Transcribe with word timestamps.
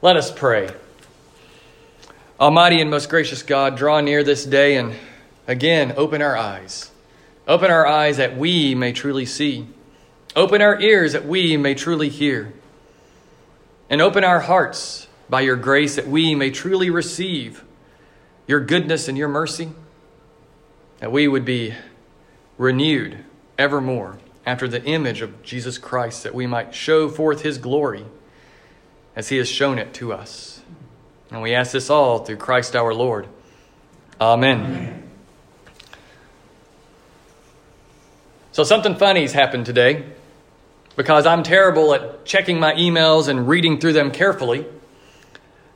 Let 0.00 0.14
us 0.14 0.30
pray. 0.30 0.70
Almighty 2.38 2.80
and 2.80 2.88
most 2.88 3.10
gracious 3.10 3.42
God, 3.42 3.76
draw 3.76 4.00
near 4.00 4.22
this 4.22 4.44
day 4.44 4.76
and 4.76 4.94
again 5.48 5.94
open 5.96 6.22
our 6.22 6.36
eyes. 6.36 6.92
Open 7.48 7.68
our 7.68 7.84
eyes 7.84 8.18
that 8.18 8.36
we 8.36 8.76
may 8.76 8.92
truly 8.92 9.26
see. 9.26 9.66
Open 10.36 10.62
our 10.62 10.80
ears 10.80 11.14
that 11.14 11.26
we 11.26 11.56
may 11.56 11.74
truly 11.74 12.08
hear. 12.08 12.52
And 13.90 14.00
open 14.00 14.22
our 14.22 14.38
hearts 14.38 15.08
by 15.28 15.40
your 15.40 15.56
grace 15.56 15.96
that 15.96 16.06
we 16.06 16.36
may 16.36 16.52
truly 16.52 16.90
receive 16.90 17.64
your 18.46 18.60
goodness 18.60 19.08
and 19.08 19.18
your 19.18 19.26
mercy. 19.26 19.70
That 21.00 21.10
we 21.10 21.26
would 21.26 21.44
be 21.44 21.74
renewed 22.56 23.24
evermore 23.58 24.18
after 24.46 24.68
the 24.68 24.84
image 24.84 25.22
of 25.22 25.42
Jesus 25.42 25.76
Christ, 25.76 26.22
that 26.22 26.36
we 26.36 26.46
might 26.46 26.72
show 26.72 27.08
forth 27.08 27.42
his 27.42 27.58
glory 27.58 28.04
as 29.18 29.28
he 29.28 29.36
has 29.36 29.48
shown 29.48 29.80
it 29.80 29.92
to 29.92 30.12
us. 30.12 30.62
And 31.32 31.42
we 31.42 31.52
ask 31.52 31.72
this 31.72 31.90
all 31.90 32.20
through 32.20 32.36
Christ 32.36 32.76
our 32.76 32.94
Lord. 32.94 33.26
Amen. 34.20 34.60
Amen. 34.60 35.10
So, 38.52 38.62
something 38.62 38.94
funny's 38.94 39.32
happened 39.32 39.66
today 39.66 40.04
because 40.94 41.26
I'm 41.26 41.42
terrible 41.42 41.94
at 41.94 42.24
checking 42.24 42.60
my 42.60 42.74
emails 42.74 43.26
and 43.26 43.48
reading 43.48 43.80
through 43.80 43.94
them 43.94 44.12
carefully. 44.12 44.64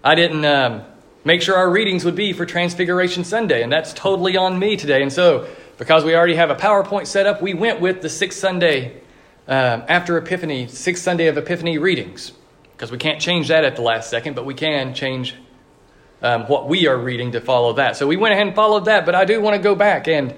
I 0.04 0.14
didn't 0.14 0.44
um, 0.44 0.82
make 1.24 1.42
sure 1.42 1.56
our 1.56 1.68
readings 1.68 2.04
would 2.04 2.16
be 2.16 2.32
for 2.32 2.46
Transfiguration 2.46 3.24
Sunday, 3.24 3.64
and 3.64 3.72
that's 3.72 3.92
totally 3.92 4.36
on 4.36 4.56
me 4.56 4.76
today. 4.76 5.02
And 5.02 5.12
so, 5.12 5.48
because 5.78 6.04
we 6.04 6.14
already 6.14 6.36
have 6.36 6.50
a 6.50 6.56
PowerPoint 6.56 7.08
set 7.08 7.26
up, 7.26 7.42
we 7.42 7.54
went 7.54 7.80
with 7.80 8.02
the 8.02 8.08
sixth 8.08 8.38
Sunday 8.38 9.00
um, 9.48 9.82
after 9.88 10.16
Epiphany, 10.16 10.68
sixth 10.68 11.02
Sunday 11.02 11.26
of 11.26 11.36
Epiphany 11.36 11.78
readings 11.78 12.32
because 12.82 12.90
we 12.90 12.98
can't 12.98 13.20
change 13.20 13.46
that 13.46 13.62
at 13.62 13.76
the 13.76 13.82
last 13.82 14.10
second, 14.10 14.34
but 14.34 14.44
we 14.44 14.54
can 14.54 14.92
change 14.92 15.36
um, 16.20 16.48
what 16.48 16.68
we 16.68 16.88
are 16.88 16.98
reading 16.98 17.30
to 17.30 17.40
follow 17.40 17.74
that. 17.74 17.96
So 17.96 18.08
we 18.08 18.16
went 18.16 18.34
ahead 18.34 18.48
and 18.48 18.56
followed 18.56 18.86
that, 18.86 19.06
but 19.06 19.14
I 19.14 19.24
do 19.24 19.40
want 19.40 19.54
to 19.54 19.62
go 19.62 19.76
back 19.76 20.08
and 20.08 20.34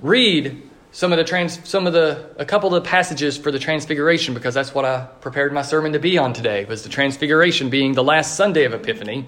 read 0.00 0.62
some 0.90 1.12
of 1.12 1.18
the 1.18 1.24
trans, 1.24 1.68
some 1.68 1.86
of 1.86 1.92
the 1.92 2.30
a 2.38 2.46
couple 2.46 2.74
of 2.74 2.82
the 2.82 2.88
passages 2.88 3.36
for 3.36 3.50
the 3.50 3.58
transfiguration 3.58 4.32
because 4.32 4.54
that's 4.54 4.72
what 4.72 4.86
I 4.86 5.06
prepared 5.20 5.52
my 5.52 5.60
sermon 5.60 5.92
to 5.92 5.98
be 5.98 6.16
on 6.16 6.32
today 6.32 6.64
was 6.64 6.82
the 6.82 6.88
transfiguration 6.88 7.68
being 7.68 7.92
the 7.92 8.02
last 8.02 8.36
Sunday 8.36 8.64
of 8.64 8.72
Epiphany, 8.72 9.26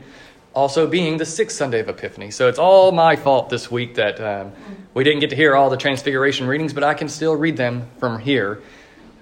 also 0.55 0.87
being 0.87 1.19
the 1.19 1.27
sixth 1.27 1.59
Sunday 1.59 1.81
of 1.81 1.91
Epiphany. 1.91 2.31
So 2.31 2.49
it's 2.49 2.59
all 2.59 2.93
my 2.93 3.15
fault 3.15 3.51
this 3.51 3.71
week 3.71 3.97
that 3.97 4.19
um, 4.23 4.53
we 4.95 5.05
didn't 5.05 5.21
get 5.21 5.29
to 5.29 5.37
hear 5.37 5.55
all 5.55 5.69
the 5.69 5.77
transfiguration 5.77 6.47
readings, 6.47 6.73
but 6.73 6.83
I 6.83 6.95
can 6.95 7.11
still 7.11 7.37
read 7.37 7.59
them 7.59 7.91
from 7.99 8.21
here. 8.21 8.63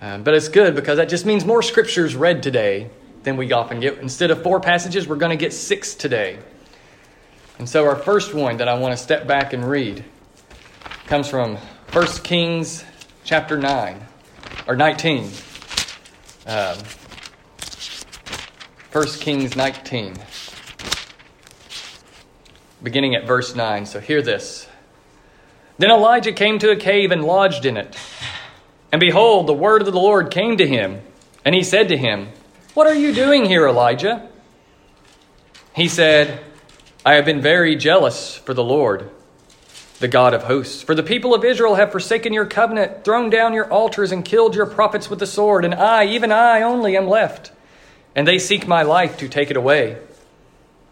Um, 0.00 0.22
but 0.22 0.34
it's 0.34 0.46
good 0.46 0.76
because 0.76 0.98
that 0.98 1.08
just 1.08 1.26
means 1.26 1.44
more 1.44 1.60
scriptures 1.60 2.14
read 2.14 2.44
today 2.44 2.88
than 3.22 3.36
we 3.36 3.52
often 3.52 3.80
get. 3.80 3.98
Instead 3.98 4.30
of 4.30 4.42
four 4.42 4.60
passages, 4.60 5.06
we're 5.06 5.16
going 5.16 5.30
to 5.30 5.42
get 5.42 5.52
six 5.52 5.94
today. 5.94 6.38
And 7.58 7.68
so 7.68 7.86
our 7.86 7.96
first 7.96 8.32
one 8.32 8.56
that 8.58 8.68
I 8.68 8.78
want 8.78 8.92
to 8.92 8.96
step 8.96 9.26
back 9.26 9.52
and 9.52 9.68
read 9.68 10.04
comes 11.06 11.28
from 11.28 11.56
1 11.92 12.06
Kings 12.22 12.84
chapter 13.24 13.58
9, 13.58 14.00
or 14.66 14.76
19. 14.76 15.30
Um, 16.46 16.78
1 18.92 19.06
Kings 19.20 19.54
19, 19.54 20.16
beginning 22.82 23.14
at 23.14 23.26
verse 23.26 23.54
9. 23.54 23.86
So 23.86 24.00
hear 24.00 24.22
this. 24.22 24.66
Then 25.78 25.90
Elijah 25.90 26.32
came 26.32 26.58
to 26.58 26.70
a 26.70 26.76
cave 26.76 27.10
and 27.12 27.24
lodged 27.24 27.66
in 27.66 27.76
it. 27.76 27.96
And 28.90 29.00
behold, 29.00 29.46
the 29.46 29.54
word 29.54 29.82
of 29.82 29.92
the 29.92 30.00
Lord 30.00 30.30
came 30.30 30.56
to 30.56 30.66
him, 30.66 31.00
and 31.44 31.54
he 31.54 31.62
said 31.62 31.88
to 31.88 31.96
him, 31.96 32.28
what 32.80 32.86
are 32.86 32.94
you 32.94 33.12
doing 33.12 33.44
here, 33.44 33.68
Elijah? 33.68 34.26
He 35.76 35.86
said, 35.86 36.42
I 37.04 37.16
have 37.16 37.26
been 37.26 37.42
very 37.42 37.76
jealous 37.76 38.36
for 38.36 38.54
the 38.54 38.64
Lord, 38.64 39.10
the 39.98 40.08
God 40.08 40.32
of 40.32 40.44
hosts. 40.44 40.82
For 40.82 40.94
the 40.94 41.02
people 41.02 41.34
of 41.34 41.44
Israel 41.44 41.74
have 41.74 41.92
forsaken 41.92 42.32
your 42.32 42.46
covenant, 42.46 43.04
thrown 43.04 43.28
down 43.28 43.52
your 43.52 43.70
altars, 43.70 44.12
and 44.12 44.24
killed 44.24 44.54
your 44.54 44.64
prophets 44.64 45.10
with 45.10 45.18
the 45.18 45.26
sword, 45.26 45.66
and 45.66 45.74
I, 45.74 46.06
even 46.06 46.32
I 46.32 46.62
only, 46.62 46.96
am 46.96 47.06
left. 47.06 47.52
And 48.16 48.26
they 48.26 48.38
seek 48.38 48.66
my 48.66 48.80
life 48.80 49.18
to 49.18 49.28
take 49.28 49.50
it 49.50 49.58
away. 49.58 49.98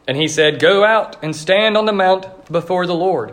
And 0.06 0.14
he 0.14 0.28
said, 0.28 0.60
Go 0.60 0.84
out 0.84 1.16
and 1.24 1.34
stand 1.34 1.74
on 1.78 1.86
the 1.86 1.94
mount 1.94 2.52
before 2.52 2.86
the 2.86 2.94
Lord. 2.94 3.32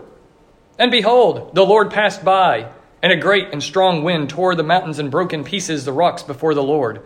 And 0.80 0.92
behold, 0.92 1.54
the 1.54 1.66
Lord 1.66 1.92
passed 1.92 2.24
by, 2.24 2.72
and 3.04 3.12
a 3.12 3.18
great 3.18 3.50
and 3.52 3.62
strong 3.62 4.02
wind 4.02 4.30
tore 4.30 4.56
the 4.56 4.64
mountains 4.64 4.98
and 4.98 5.12
broke 5.12 5.34
in 5.34 5.44
pieces 5.44 5.84
the 5.84 5.92
rocks 5.92 6.24
before 6.24 6.54
the 6.54 6.64
Lord 6.64 7.06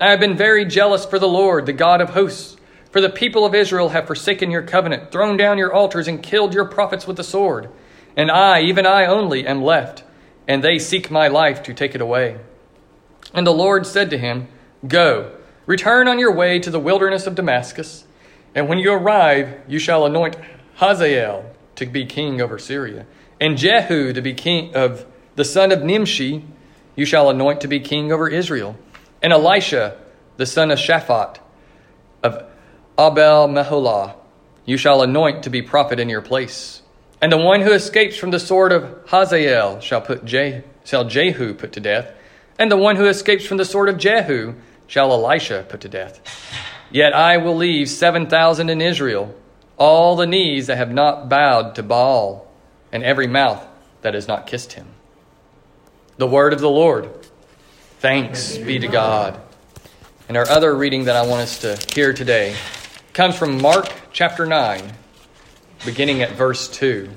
I 0.00 0.10
have 0.10 0.20
been 0.20 0.36
very 0.36 0.64
jealous 0.64 1.04
for 1.04 1.18
the 1.18 1.26
Lord, 1.26 1.66
the 1.66 1.72
God 1.72 2.00
of 2.00 2.10
hosts. 2.10 2.56
For 2.90 3.00
the 3.00 3.10
people 3.10 3.44
of 3.44 3.54
Israel 3.54 3.90
have 3.90 4.06
forsaken 4.06 4.50
your 4.50 4.62
covenant, 4.62 5.10
thrown 5.10 5.36
down 5.36 5.58
your 5.58 5.72
altars, 5.72 6.08
and 6.08 6.22
killed 6.22 6.54
your 6.54 6.64
prophets 6.64 7.06
with 7.06 7.16
the 7.16 7.24
sword. 7.24 7.68
And 8.16 8.30
I, 8.30 8.62
even 8.62 8.86
I 8.86 9.06
only, 9.06 9.46
am 9.46 9.62
left, 9.62 10.04
and 10.46 10.62
they 10.62 10.78
seek 10.78 11.10
my 11.10 11.28
life 11.28 11.62
to 11.64 11.74
take 11.74 11.94
it 11.94 12.00
away. 12.00 12.38
And 13.34 13.46
the 13.46 13.52
Lord 13.52 13.86
said 13.86 14.08
to 14.10 14.18
him, 14.18 14.48
Go, 14.86 15.32
return 15.66 16.08
on 16.08 16.18
your 16.18 16.32
way 16.32 16.58
to 16.60 16.70
the 16.70 16.80
wilderness 16.80 17.26
of 17.26 17.34
Damascus, 17.34 18.04
and 18.54 18.68
when 18.68 18.78
you 18.78 18.92
arrive, 18.92 19.60
you 19.68 19.78
shall 19.78 20.06
anoint 20.06 20.36
Hazael 20.76 21.44
to 21.76 21.86
be 21.86 22.06
king 22.06 22.40
over 22.40 22.58
Syria, 22.58 23.04
and 23.40 23.58
Jehu 23.58 24.12
to 24.14 24.22
be 24.22 24.32
king 24.32 24.74
of 24.74 25.04
the 25.34 25.44
son 25.44 25.70
of 25.70 25.82
Nimshi, 25.82 26.44
you 26.96 27.04
shall 27.04 27.28
anoint 27.28 27.60
to 27.60 27.68
be 27.68 27.80
king 27.80 28.10
over 28.10 28.28
Israel 28.28 28.76
and 29.22 29.32
Elisha, 29.32 29.96
the 30.36 30.46
son 30.46 30.70
of 30.70 30.78
Shaphat, 30.78 31.38
of 32.22 32.44
Abel 32.98 33.48
Meholah, 33.48 34.14
you 34.64 34.76
shall 34.76 35.02
anoint 35.02 35.44
to 35.44 35.50
be 35.50 35.62
prophet 35.62 35.98
in 35.98 36.08
your 36.08 36.20
place. 36.20 36.82
And 37.20 37.32
the 37.32 37.38
one 37.38 37.62
who 37.62 37.72
escapes 37.72 38.16
from 38.16 38.30
the 38.30 38.38
sword 38.38 38.70
of 38.70 39.08
Hazael 39.08 39.80
shall 39.80 40.00
put 40.00 40.24
Je- 40.24 40.62
shall 40.84 41.04
Jehu 41.04 41.54
put 41.54 41.72
to 41.72 41.80
death, 41.80 42.12
and 42.58 42.70
the 42.70 42.76
one 42.76 42.96
who 42.96 43.06
escapes 43.06 43.44
from 43.44 43.56
the 43.56 43.64
sword 43.64 43.88
of 43.88 43.98
Jehu 43.98 44.54
shall 44.86 45.12
Elisha 45.12 45.66
put 45.68 45.80
to 45.82 45.88
death. 45.88 46.20
Yet 46.90 47.14
I 47.14 47.36
will 47.36 47.56
leave 47.56 47.88
seven 47.88 48.26
thousand 48.26 48.70
in 48.70 48.80
Israel, 48.80 49.34
all 49.76 50.16
the 50.16 50.26
knees 50.26 50.68
that 50.68 50.78
have 50.78 50.92
not 50.92 51.28
bowed 51.28 51.74
to 51.74 51.82
Baal, 51.82 52.46
and 52.92 53.02
every 53.04 53.26
mouth 53.26 53.66
that 54.02 54.14
has 54.14 54.28
not 54.28 54.46
kissed 54.46 54.72
him. 54.72 54.86
The 56.16 56.26
word 56.26 56.52
of 56.52 56.60
the 56.60 56.70
Lord. 56.70 57.10
Thanks 58.00 58.56
be 58.56 58.78
to 58.78 58.86
God. 58.86 59.40
And 60.28 60.36
our 60.36 60.48
other 60.48 60.72
reading 60.72 61.06
that 61.06 61.16
I 61.16 61.26
want 61.26 61.40
us 61.40 61.58
to 61.62 61.76
hear 61.92 62.12
today 62.12 62.54
comes 63.12 63.36
from 63.36 63.60
Mark 63.60 63.92
chapter 64.12 64.46
9, 64.46 64.92
beginning 65.84 66.22
at 66.22 66.30
verse 66.30 66.68
2. 66.68 67.10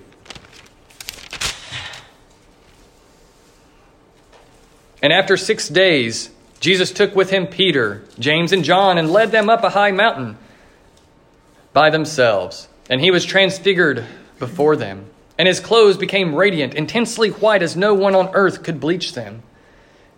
And 5.03 5.13
after 5.13 5.37
six 5.37 5.69
days, 5.69 6.31
Jesus 6.59 6.91
took 6.91 7.15
with 7.15 7.29
him 7.29 7.45
Peter, 7.45 8.03
James, 8.17 8.51
and 8.51 8.63
John 8.63 8.97
and 8.97 9.11
led 9.11 9.29
them 9.29 9.51
up 9.51 9.63
a 9.63 9.69
high 9.69 9.91
mountain 9.91 10.35
by 11.73 11.91
themselves. 11.91 12.67
And 12.89 12.99
he 12.99 13.11
was 13.11 13.23
transfigured 13.23 14.03
before 14.39 14.75
them, 14.75 15.05
and 15.37 15.47
his 15.47 15.59
clothes 15.59 15.97
became 15.97 16.33
radiant, 16.33 16.73
intensely 16.73 17.29
white 17.29 17.61
as 17.61 17.75
no 17.77 17.93
one 17.93 18.15
on 18.15 18.31
earth 18.33 18.63
could 18.63 18.79
bleach 18.79 19.13
them. 19.13 19.43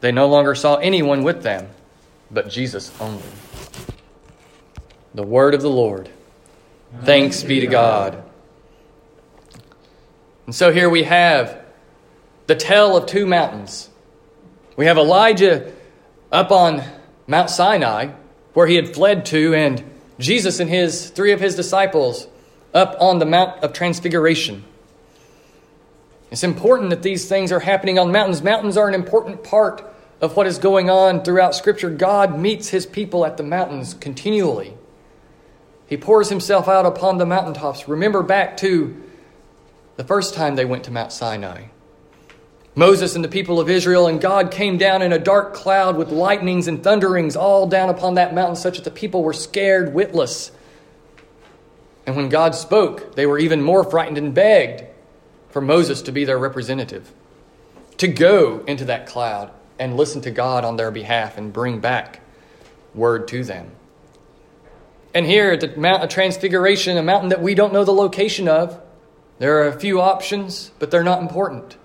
they 0.00 0.12
no 0.12 0.28
longer 0.28 0.54
saw 0.54 0.76
anyone 0.76 1.22
with 1.22 1.42
them, 1.42 1.68
but 2.30 2.48
Jesus 2.48 2.92
only. 3.00 3.22
The 5.14 5.22
word 5.22 5.54
of 5.54 5.62
the 5.62 5.70
Lord. 5.70 6.08
Thanks 7.02 7.42
be 7.42 7.60
to 7.60 7.66
God. 7.66 8.22
And 10.46 10.54
so 10.54 10.72
here 10.72 10.88
we 10.88 11.02
have 11.02 11.62
the 12.46 12.54
tale 12.54 12.96
of 12.96 13.06
two 13.06 13.26
mountains. 13.26 13.90
We 14.76 14.86
have 14.86 14.96
Elijah 14.96 15.72
up 16.32 16.50
on 16.50 16.82
Mount 17.26 17.50
Sinai, 17.50 18.12
where 18.54 18.66
he 18.66 18.76
had 18.76 18.94
fled 18.94 19.26
to, 19.26 19.54
and 19.54 19.84
Jesus 20.18 20.60
and 20.60 20.70
his 20.70 21.10
three 21.10 21.32
of 21.32 21.40
his 21.40 21.54
disciples 21.54 22.26
up 22.72 22.96
on 23.00 23.18
the 23.18 23.26
Mount 23.26 23.62
of 23.62 23.72
Transfiguration. 23.72 24.64
It's 26.30 26.44
important 26.44 26.90
that 26.90 27.02
these 27.02 27.28
things 27.28 27.52
are 27.52 27.60
happening 27.60 27.98
on 27.98 28.12
mountains. 28.12 28.42
Mountains 28.42 28.76
are 28.76 28.88
an 28.88 28.94
important 28.94 29.42
part 29.42 29.82
of 30.20 30.36
what 30.36 30.46
is 30.46 30.58
going 30.58 30.90
on 30.90 31.22
throughout 31.22 31.54
Scripture. 31.54 31.90
God 31.90 32.38
meets 32.38 32.68
his 32.68 32.84
people 32.84 33.24
at 33.24 33.36
the 33.36 33.42
mountains 33.42 33.94
continually. 33.94 34.74
He 35.86 35.96
pours 35.96 36.28
himself 36.28 36.68
out 36.68 36.84
upon 36.84 37.16
the 37.16 37.24
mountaintops. 37.24 37.88
Remember 37.88 38.22
back 38.22 38.58
to 38.58 39.02
the 39.96 40.04
first 40.04 40.34
time 40.34 40.56
they 40.56 40.66
went 40.66 40.84
to 40.84 40.90
Mount 40.90 41.12
Sinai. 41.12 41.64
Moses 42.74 43.16
and 43.16 43.24
the 43.24 43.28
people 43.28 43.58
of 43.58 43.70
Israel, 43.70 44.06
and 44.06 44.20
God 44.20 44.50
came 44.50 44.76
down 44.76 45.02
in 45.02 45.12
a 45.12 45.18
dark 45.18 45.54
cloud 45.54 45.96
with 45.96 46.10
lightnings 46.10 46.68
and 46.68 46.84
thunderings 46.84 47.34
all 47.34 47.66
down 47.66 47.88
upon 47.88 48.14
that 48.14 48.34
mountain, 48.34 48.54
such 48.54 48.76
that 48.76 48.84
the 48.84 48.90
people 48.90 49.22
were 49.24 49.32
scared 49.32 49.94
witless. 49.94 50.52
And 52.06 52.16
when 52.16 52.28
God 52.28 52.54
spoke, 52.54 53.16
they 53.16 53.26
were 53.26 53.38
even 53.38 53.62
more 53.62 53.82
frightened 53.82 54.18
and 54.18 54.34
begged 54.34 54.84
for 55.50 55.60
Moses 55.60 56.02
to 56.02 56.12
be 56.12 56.24
their 56.24 56.38
representative, 56.38 57.12
to 57.96 58.08
go 58.08 58.62
into 58.66 58.84
that 58.86 59.06
cloud 59.06 59.50
and 59.78 59.96
listen 59.96 60.20
to 60.22 60.30
God 60.30 60.64
on 60.64 60.76
their 60.76 60.90
behalf 60.90 61.38
and 61.38 61.52
bring 61.52 61.80
back 61.80 62.20
word 62.94 63.28
to 63.28 63.44
them. 63.44 63.70
And 65.14 65.26
here 65.26 65.52
at 65.52 65.60
the 65.60 65.76
Mount 65.76 66.02
of 66.02 66.10
Transfiguration, 66.10 66.96
a 66.96 67.02
mountain 67.02 67.30
that 67.30 67.42
we 67.42 67.54
don't 67.54 67.72
know 67.72 67.84
the 67.84 67.92
location 67.92 68.48
of, 68.48 68.80
there 69.38 69.62
are 69.62 69.68
a 69.68 69.80
few 69.80 70.00
options, 70.00 70.72
but 70.78 70.90
they're 70.90 71.04
not 71.04 71.22
important. 71.22 71.76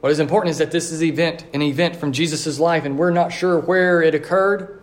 What 0.00 0.12
is 0.12 0.20
important 0.20 0.50
is 0.50 0.58
that 0.58 0.70
this 0.70 0.90
is 0.90 1.02
event, 1.02 1.44
an 1.54 1.62
event 1.62 1.96
from 1.96 2.12
Jesus' 2.12 2.58
life, 2.58 2.84
and 2.84 2.98
we're 2.98 3.10
not 3.10 3.32
sure 3.32 3.58
where 3.58 4.02
it 4.02 4.14
occurred. 4.14 4.82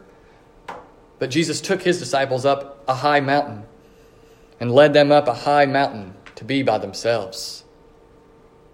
But 1.20 1.30
Jesus 1.30 1.60
took 1.60 1.82
his 1.82 2.00
disciples 2.00 2.46
up 2.46 2.84
a 2.88 2.96
high 2.96 3.20
mountain 3.20 3.64
and 4.60 4.72
led 4.72 4.94
them 4.94 5.12
up 5.12 5.28
a 5.28 5.34
high 5.34 5.66
mountain 5.66 6.14
to 6.36 6.44
be 6.44 6.62
by 6.62 6.78
themselves. 6.78 7.64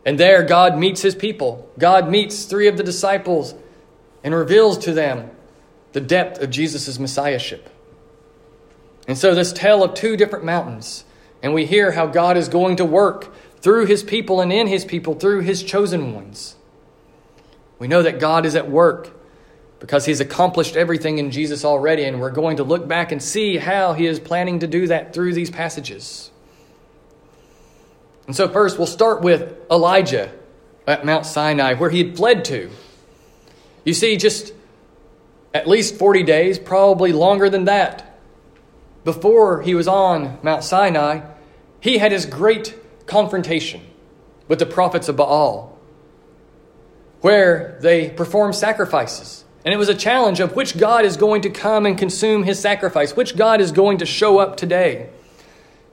And 0.06 0.20
there, 0.20 0.44
God 0.44 0.78
meets 0.78 1.02
his 1.02 1.16
people. 1.16 1.70
God 1.80 2.10
meets 2.10 2.46
three 2.46 2.68
of 2.68 2.78
the 2.78 2.84
disciples 2.84 3.56
and 4.24 4.34
reveals 4.34 4.78
to 4.80 4.94
them 4.94 5.32
the 5.94 6.02
depth 6.02 6.42
of 6.42 6.50
Jesus' 6.50 7.00
messiahship. 7.00 7.70
And 9.08 9.18
so, 9.18 9.36
this 9.36 9.54
tale 9.54 9.84
of 9.84 9.94
two 9.94 10.18
different 10.18 10.46
mountains, 10.46 11.06
and 11.42 11.54
we 11.54 11.66
hear 11.66 11.92
how 11.92 12.08
God 12.08 12.38
is 12.38 12.48
going 12.48 12.78
to 12.78 12.86
work 12.86 13.34
through 13.60 13.86
his 13.86 14.04
people 14.04 14.42
and 14.42 14.52
in 14.52 14.68
his 14.68 14.86
people, 14.86 15.14
through 15.14 15.42
his 15.42 15.64
chosen 15.64 16.14
ones. 16.14 16.56
We 17.80 17.88
know 17.88 18.02
that 18.02 18.20
God 18.20 18.46
is 18.46 18.56
at 18.56 18.70
work 18.70 19.12
because 19.80 20.06
he's 20.06 20.22
accomplished 20.22 20.78
everything 20.78 21.18
in 21.18 21.32
Jesus 21.32 21.66
already, 21.66 22.06
and 22.06 22.22
we're 22.22 22.32
going 22.32 22.58
to 22.58 22.64
look 22.64 22.88
back 22.88 23.12
and 23.12 23.22
see 23.22 23.58
how 23.58 23.94
he 23.94 24.06
is 24.06 24.20
planning 24.20 24.60
to 24.60 24.68
do 24.68 24.88
that 24.88 25.14
through 25.14 25.34
these 25.34 25.50
passages. 25.50 26.32
And 28.28 28.36
so, 28.36 28.48
first, 28.48 28.78
we'll 28.78 28.88
start 28.88 29.22
with 29.22 29.58
Elijah 29.70 30.32
at 30.88 31.06
Mount 31.06 31.26
Sinai, 31.26 31.74
where 31.74 31.90
he 31.90 32.04
had 32.04 32.16
fled 32.16 32.46
to. 32.46 32.70
You 33.84 33.94
see, 33.94 34.18
just 34.18 34.54
at 35.54 35.68
least 35.68 35.96
40 35.96 36.24
days, 36.24 36.58
probably 36.58 37.12
longer 37.12 37.50
than 37.50 37.66
that, 37.66 38.18
before 39.04 39.62
he 39.62 39.76
was 39.76 39.88
on 39.88 40.40
Mount 40.42 40.64
Sinai, 40.64 41.22
he 41.80 41.98
had 41.98 42.12
his 42.12 42.26
great 42.26 42.80
confrontation 43.06 43.82
with 44.48 44.60
the 44.60 44.66
prophets 44.66 45.10
of 45.10 45.18
Baal, 45.18 45.78
where 47.22 47.78
they 47.82 48.10
performed 48.10 48.56
sacrifices. 48.56 49.44
And 49.66 49.74
it 49.74 49.78
was 49.78 49.90
a 49.90 49.96
challenge 49.96 50.40
of 50.40 50.56
which 50.56 50.78
God 50.78 51.06
is 51.06 51.18
going 51.18 51.42
to 51.42 51.50
come 51.50 51.86
and 51.86 51.98
consume 51.98 52.44
his 52.44 52.60
sacrifice, 52.60 53.16
which 53.16 53.36
God 53.36 53.62
is 53.62 53.72
going 53.72 54.00
to 54.00 54.06
show 54.06 54.38
up 54.38 54.58
today. 54.58 55.10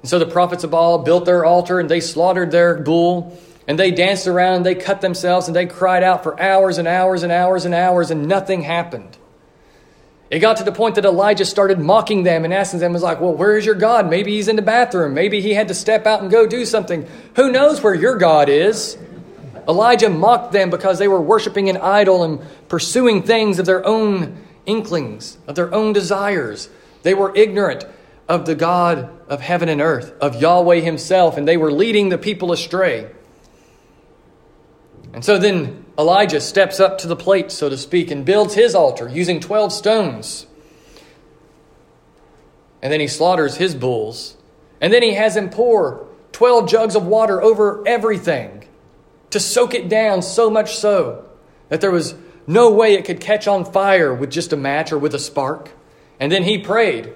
And 0.02 0.08
so 0.08 0.19
the 0.19 0.26
prophets 0.26 0.64
of 0.64 0.70
Baal 0.70 0.99
built 0.99 1.25
their 1.25 1.44
altar 1.44 1.79
and 1.79 1.88
they 1.88 2.00
slaughtered 2.00 2.50
their 2.50 2.76
bull 2.76 3.38
and 3.69 3.79
they 3.79 3.91
danced 3.91 4.26
around 4.26 4.56
and 4.56 4.67
they 4.67 4.75
cut 4.75 5.00
themselves 5.00 5.47
and 5.47 5.55
they 5.55 5.67
cried 5.67 6.02
out 6.02 6.23
for 6.23 6.41
hours 6.41 6.79
and 6.79 6.88
hours 6.88 7.23
and 7.23 7.32
hours 7.32 7.64
and 7.64 7.75
hours 7.75 8.11
and 8.11 8.26
nothing 8.26 8.62
happened. 8.62 9.19
It 10.31 10.38
got 10.38 10.58
to 10.58 10.64
the 10.64 10.73
point 10.73 10.94
that 10.94 11.05
Elijah 11.05 11.44
started 11.44 11.81
mocking 11.81 12.23
them 12.23 12.44
and 12.44 12.55
asking 12.55 12.79
them, 12.81 12.93
was 12.93 13.02
like, 13.02 13.20
well, 13.20 13.35
where 13.35 13.56
is 13.56 13.67
your 13.67 13.75
God? 13.75 14.08
Maybe 14.08 14.37
he's 14.37 14.47
in 14.47 14.56
the 14.56 14.62
bathroom. 14.62 15.12
Maybe 15.12 15.41
he 15.41 15.55
had 15.55 15.69
to 15.69 15.75
step 15.75 16.06
out 16.06 16.23
and 16.23 16.31
go 16.31 16.47
do 16.47 16.64
something. 16.64 17.06
Who 17.35 17.50
knows 17.50 17.82
where 17.82 17.94
your 17.94 18.17
God 18.17 18.49
is? 18.49 18.97
Elijah 19.69 20.08
mocked 20.08 20.52
them 20.52 20.70
because 20.70 20.99
they 20.99 21.08
were 21.08 21.20
worshiping 21.20 21.69
an 21.69 21.76
idol 21.76 22.23
and 22.23 22.41
pursuing 22.69 23.23
things 23.23 23.58
of 23.58 23.67
their 23.67 23.85
own 23.85 24.41
inklings, 24.67 25.37
of 25.49 25.56
their 25.56 25.75
own 25.75 25.93
desires. 25.93 26.70
They 27.02 27.14
were 27.14 27.35
ignorant 27.35 27.85
of 28.31 28.47
the 28.47 28.55
God 28.55 29.11
of 29.29 29.41
heaven 29.41 29.69
and 29.69 29.81
earth, 29.81 30.15
of 30.21 30.41
Yahweh 30.41 30.77
himself, 30.77 31.37
and 31.37 31.49
they 31.49 31.56
were 31.56 31.73
leading 31.73 32.11
the 32.11 32.17
people 32.17 32.53
astray. 32.53 33.11
And 35.12 35.25
so 35.25 35.37
then 35.37 35.85
Elijah 35.99 36.41
steps 36.41 36.79
up 36.79 36.99
to 36.99 37.09
the 37.09 37.17
plate, 37.17 37.50
so 37.50 37.69
to 37.69 37.77
speak, 37.77 38.12
and 38.12 38.25
builds 38.25 38.55
his 38.55 38.77
altar 38.77 39.09
using 39.09 39.41
12 39.41 39.73
stones. 39.73 40.47
And 42.81 42.93
then 42.93 43.00
he 43.00 43.09
slaughters 43.09 43.56
his 43.56 43.75
bulls. 43.75 44.37
And 44.81 44.93
then 44.93 45.03
he 45.03 45.15
has 45.15 45.37
him 45.37 45.50
pour 45.50 46.06
12 46.31 46.69
jugs 46.69 46.94
of 46.94 47.05
water 47.05 47.43
over 47.43 47.83
everything 47.85 48.65
to 49.31 49.41
soak 49.41 49.75
it 49.75 49.88
down 49.88 50.23
so 50.23 50.49
much 50.49 50.76
so 50.76 51.25
that 51.69 51.81
there 51.81 51.91
was 51.91 52.15
no 52.47 52.71
way 52.71 52.94
it 52.94 53.05
could 53.05 53.21
catch 53.21 53.49
on 53.49 53.65
fire 53.65 54.15
with 54.15 54.31
just 54.31 54.53
a 54.53 54.56
match 54.56 54.93
or 54.93 54.99
with 54.99 55.17
a 55.17 55.19
spark. 55.19 55.71
And 56.21 56.31
then 56.31 56.44
he 56.44 56.59
prayed 56.59 57.12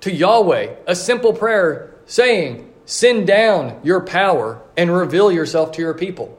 to 0.00 0.12
Yahweh 0.12 0.74
a 0.86 0.94
simple 0.94 1.32
prayer 1.32 1.94
saying, 2.06 2.72
Send 2.84 3.26
down 3.26 3.80
your 3.84 4.00
power 4.00 4.60
and 4.76 4.92
reveal 4.92 5.30
yourself 5.30 5.72
to 5.72 5.82
your 5.82 5.94
people. 5.94 6.36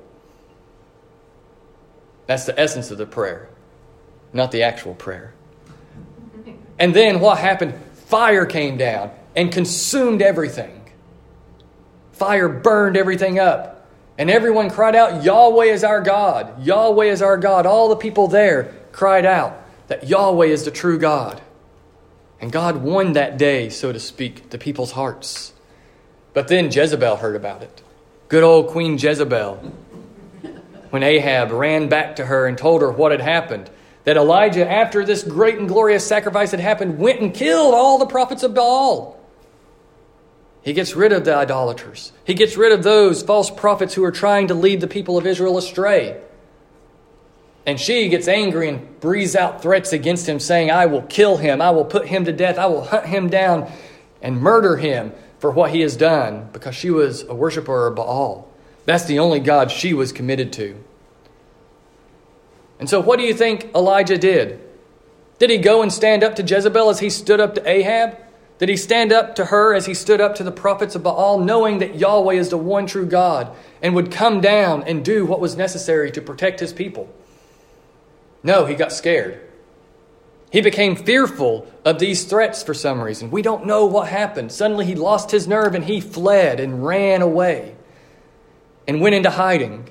That's 2.25 2.45
the 2.45 2.59
essence 2.59 2.91
of 2.91 2.97
the 2.97 3.05
prayer, 3.05 3.49
not 4.33 4.51
the 4.51 4.63
actual 4.63 4.93
prayer. 4.93 5.33
And 6.79 6.95
then 6.95 7.19
what 7.19 7.37
happened? 7.37 7.75
Fire 8.07 8.45
came 8.45 8.75
down 8.75 9.11
and 9.35 9.51
consumed 9.51 10.21
everything. 10.23 10.81
Fire 12.13 12.49
burned 12.49 12.97
everything 12.97 13.39
up. 13.39 13.87
And 14.17 14.29
everyone 14.29 14.69
cried 14.69 14.95
out, 14.95 15.23
Yahweh 15.23 15.65
is 15.65 15.83
our 15.83 16.01
God. 16.01 16.63
Yahweh 16.65 17.05
is 17.05 17.21
our 17.21 17.37
God. 17.37 17.65
All 17.65 17.89
the 17.89 17.95
people 17.95 18.27
there 18.27 18.73
cried 18.91 19.25
out 19.25 19.61
that 19.87 20.07
Yahweh 20.07 20.47
is 20.47 20.65
the 20.65 20.71
true 20.71 20.97
God. 20.97 21.41
And 22.41 22.51
God 22.51 22.77
won 22.77 23.13
that 23.13 23.37
day, 23.37 23.69
so 23.69 23.93
to 23.93 23.99
speak, 23.99 24.49
the 24.49 24.57
people's 24.57 24.91
hearts. 24.91 25.53
But 26.33 26.47
then 26.47 26.71
Jezebel 26.71 27.17
heard 27.17 27.35
about 27.35 27.61
it. 27.61 27.83
Good 28.29 28.43
old 28.43 28.69
Queen 28.69 28.97
Jezebel 28.97 29.57
when 30.89 31.03
Ahab 31.03 31.51
ran 31.51 31.87
back 31.87 32.17
to 32.17 32.25
her 32.25 32.47
and 32.47 32.57
told 32.57 32.81
her 32.81 32.91
what 32.91 33.11
had 33.11 33.21
happened. 33.21 33.69
That 34.03 34.17
Elijah, 34.17 34.69
after 34.69 35.05
this 35.05 35.23
great 35.23 35.59
and 35.59 35.67
glorious 35.67 36.05
sacrifice 36.05 36.51
had 36.51 36.59
happened, 36.59 36.97
went 36.97 37.21
and 37.21 37.33
killed 37.33 37.75
all 37.75 37.99
the 37.99 38.07
prophets 38.07 38.41
of 38.41 38.55
Baal. 38.55 39.19
He 40.63 40.73
gets 40.73 40.95
rid 40.95 41.11
of 41.11 41.23
the 41.23 41.35
idolaters. 41.35 42.11
He 42.23 42.33
gets 42.33 42.57
rid 42.57 42.71
of 42.71 42.83
those 42.83 43.21
false 43.21 43.51
prophets 43.51 43.93
who 43.93 44.03
are 44.03 44.11
trying 44.11 44.47
to 44.47 44.55
lead 44.55 44.81
the 44.81 44.87
people 44.87 45.17
of 45.17 45.27
Israel 45.27 45.57
astray. 45.57 46.19
And 47.65 47.79
she 47.79 48.09
gets 48.09 48.27
angry 48.27 48.67
and 48.69 48.99
breathes 48.99 49.35
out 49.35 49.61
threats 49.61 49.93
against 49.93 50.27
him, 50.27 50.39
saying, 50.39 50.71
I 50.71 50.87
will 50.87 51.03
kill 51.03 51.37
him. 51.37 51.61
I 51.61 51.69
will 51.71 51.85
put 51.85 52.07
him 52.07 52.25
to 52.25 52.31
death. 52.31 52.57
I 52.57 52.65
will 52.65 52.83
hunt 52.83 53.05
him 53.05 53.29
down 53.29 53.71
and 54.21 54.41
murder 54.41 54.77
him 54.77 55.13
for 55.39 55.51
what 55.51 55.71
he 55.71 55.81
has 55.81 55.95
done 55.95 56.49
because 56.53 56.75
she 56.75 56.89
was 56.89 57.23
a 57.23 57.35
worshiper 57.35 57.87
of 57.87 57.95
Baal. 57.95 58.47
That's 58.85 59.05
the 59.05 59.19
only 59.19 59.39
God 59.39 59.71
she 59.71 59.93
was 59.93 60.11
committed 60.11 60.53
to. 60.53 60.75
And 62.79 62.89
so, 62.89 62.99
what 62.99 63.19
do 63.19 63.25
you 63.25 63.33
think 63.33 63.69
Elijah 63.75 64.17
did? 64.17 64.59
Did 65.37 65.51
he 65.51 65.57
go 65.57 65.81
and 65.81 65.93
stand 65.93 66.23
up 66.23 66.35
to 66.35 66.43
Jezebel 66.43 66.89
as 66.89 66.99
he 66.99 67.09
stood 67.09 67.39
up 67.39 67.55
to 67.55 67.67
Ahab? 67.67 68.17
Did 68.57 68.69
he 68.69 68.77
stand 68.77 69.11
up 69.11 69.35
to 69.35 69.45
her 69.45 69.73
as 69.73 69.87
he 69.87 69.95
stood 69.95 70.21
up 70.21 70.35
to 70.35 70.43
the 70.43 70.51
prophets 70.51 70.93
of 70.93 71.01
Baal, 71.01 71.39
knowing 71.39 71.79
that 71.79 71.95
Yahweh 71.95 72.35
is 72.35 72.49
the 72.49 72.57
one 72.57 72.85
true 72.85 73.07
God 73.07 73.55
and 73.81 73.95
would 73.95 74.11
come 74.11 74.41
down 74.41 74.83
and 74.83 75.03
do 75.03 75.25
what 75.25 75.39
was 75.39 75.55
necessary 75.55 76.11
to 76.11 76.21
protect 76.21 76.59
his 76.59 76.73
people? 76.73 77.11
No, 78.43 78.65
he 78.65 78.75
got 78.75 78.91
scared. 78.91 79.39
He 80.51 80.61
became 80.61 80.95
fearful 80.95 81.65
of 81.85 81.99
these 81.99 82.25
threats 82.25 82.61
for 82.61 82.73
some 82.73 83.01
reason. 83.01 83.31
We 83.31 83.41
don't 83.41 83.65
know 83.65 83.85
what 83.85 84.09
happened. 84.09 84.51
Suddenly 84.51 84.85
he 84.85 84.95
lost 84.95 85.31
his 85.31 85.47
nerve 85.47 85.75
and 85.75 85.85
he 85.85 86.01
fled 86.01 86.59
and 86.59 86.85
ran 86.85 87.21
away 87.21 87.75
and 88.87 88.99
went 88.99 89.15
into 89.15 89.29
hiding. 89.29 89.89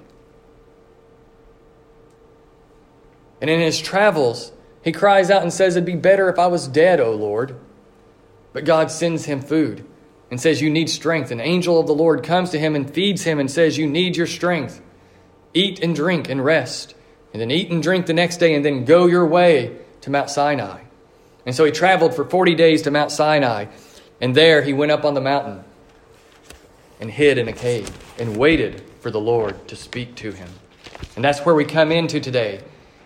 And 3.40 3.48
in 3.48 3.60
his 3.60 3.80
travels, 3.80 4.52
he 4.82 4.92
cries 4.92 5.30
out 5.30 5.42
and 5.42 5.52
says, 5.52 5.76
It'd 5.76 5.86
be 5.86 5.96
better 5.96 6.28
if 6.28 6.38
I 6.38 6.48
was 6.48 6.68
dead, 6.68 7.00
O 7.00 7.14
Lord. 7.14 7.58
But 8.52 8.66
God 8.66 8.90
sends 8.90 9.24
him 9.24 9.40
food. 9.40 9.86
and 10.30 10.40
says, 10.40 10.60
You 10.60 10.70
need 10.70 10.90
strength. 10.90 11.30
An 11.30 11.40
angel 11.40 11.80
of 11.80 11.86
the 11.86 11.94
Lord 11.94 12.22
comes 12.22 12.50
to 12.50 12.58
him 12.58 12.76
and 12.76 12.92
feeds 12.92 13.24
him 13.24 13.38
and 13.38 13.50
says, 13.50 13.78
You 13.78 13.86
need 13.88 14.16
your 14.16 14.26
strength. 14.26 14.82
Eat 15.54 15.80
and 15.80 15.94
drink 15.94 16.28
and 16.28 16.44
rest. 16.44 16.94
And 17.32 17.40
then 17.40 17.50
eat 17.50 17.70
and 17.70 17.82
drink 17.82 18.06
the 18.06 18.12
next 18.12 18.38
day 18.38 18.54
and 18.54 18.64
then 18.64 18.84
go 18.84 19.06
your 19.06 19.26
way 19.26 19.76
to 20.00 20.10
Mount 20.10 20.30
Sinai. 20.30 20.82
And 21.46 21.54
so 21.54 21.64
he 21.64 21.70
traveled 21.70 22.14
for 22.14 22.24
40 22.24 22.54
days 22.54 22.82
to 22.82 22.90
Mount 22.90 23.10
Sinai. 23.10 23.66
And 24.20 24.34
there 24.34 24.62
he 24.62 24.72
went 24.72 24.92
up 24.92 25.04
on 25.04 25.14
the 25.14 25.20
mountain 25.20 25.64
and 27.00 27.10
hid 27.10 27.38
in 27.38 27.48
a 27.48 27.52
cave 27.52 27.90
and 28.18 28.36
waited 28.36 28.82
for 29.00 29.10
the 29.10 29.20
Lord 29.20 29.66
to 29.68 29.76
speak 29.76 30.14
to 30.16 30.32
him. 30.32 30.48
And 31.16 31.24
that's 31.24 31.40
where 31.40 31.54
we 31.54 31.64
come 31.64 31.90
into 31.90 32.20
today 32.20 32.60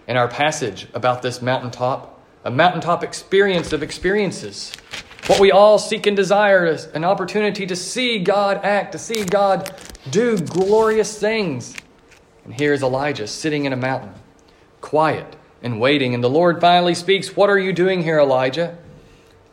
in 0.06 0.16
our 0.16 0.28
passage 0.28 0.88
about 0.94 1.22
this 1.22 1.40
mountaintop, 1.40 2.20
a 2.44 2.50
mountaintop 2.50 3.04
experience 3.04 3.72
of 3.72 3.82
experiences. 3.82 4.72
What 5.26 5.40
we 5.40 5.52
all 5.52 5.78
seek 5.78 6.06
and 6.06 6.16
desire 6.16 6.66
is 6.66 6.86
an 6.86 7.04
opportunity 7.04 7.66
to 7.66 7.76
see 7.76 8.18
God 8.18 8.60
act, 8.62 8.92
to 8.92 8.98
see 8.98 9.24
God 9.24 9.74
do 10.10 10.36
glorious 10.38 11.18
things. 11.18 11.74
And 12.44 12.54
here's 12.54 12.82
Elijah 12.82 13.26
sitting 13.26 13.64
in 13.64 13.72
a 13.72 13.76
mountain, 13.76 14.12
quiet 14.80 15.36
and 15.62 15.80
waiting. 15.80 16.14
And 16.14 16.22
the 16.22 16.30
Lord 16.30 16.60
finally 16.60 16.94
speaks, 16.94 17.36
What 17.36 17.50
are 17.50 17.58
you 17.58 17.72
doing 17.72 18.02
here, 18.02 18.20
Elijah? 18.20 18.76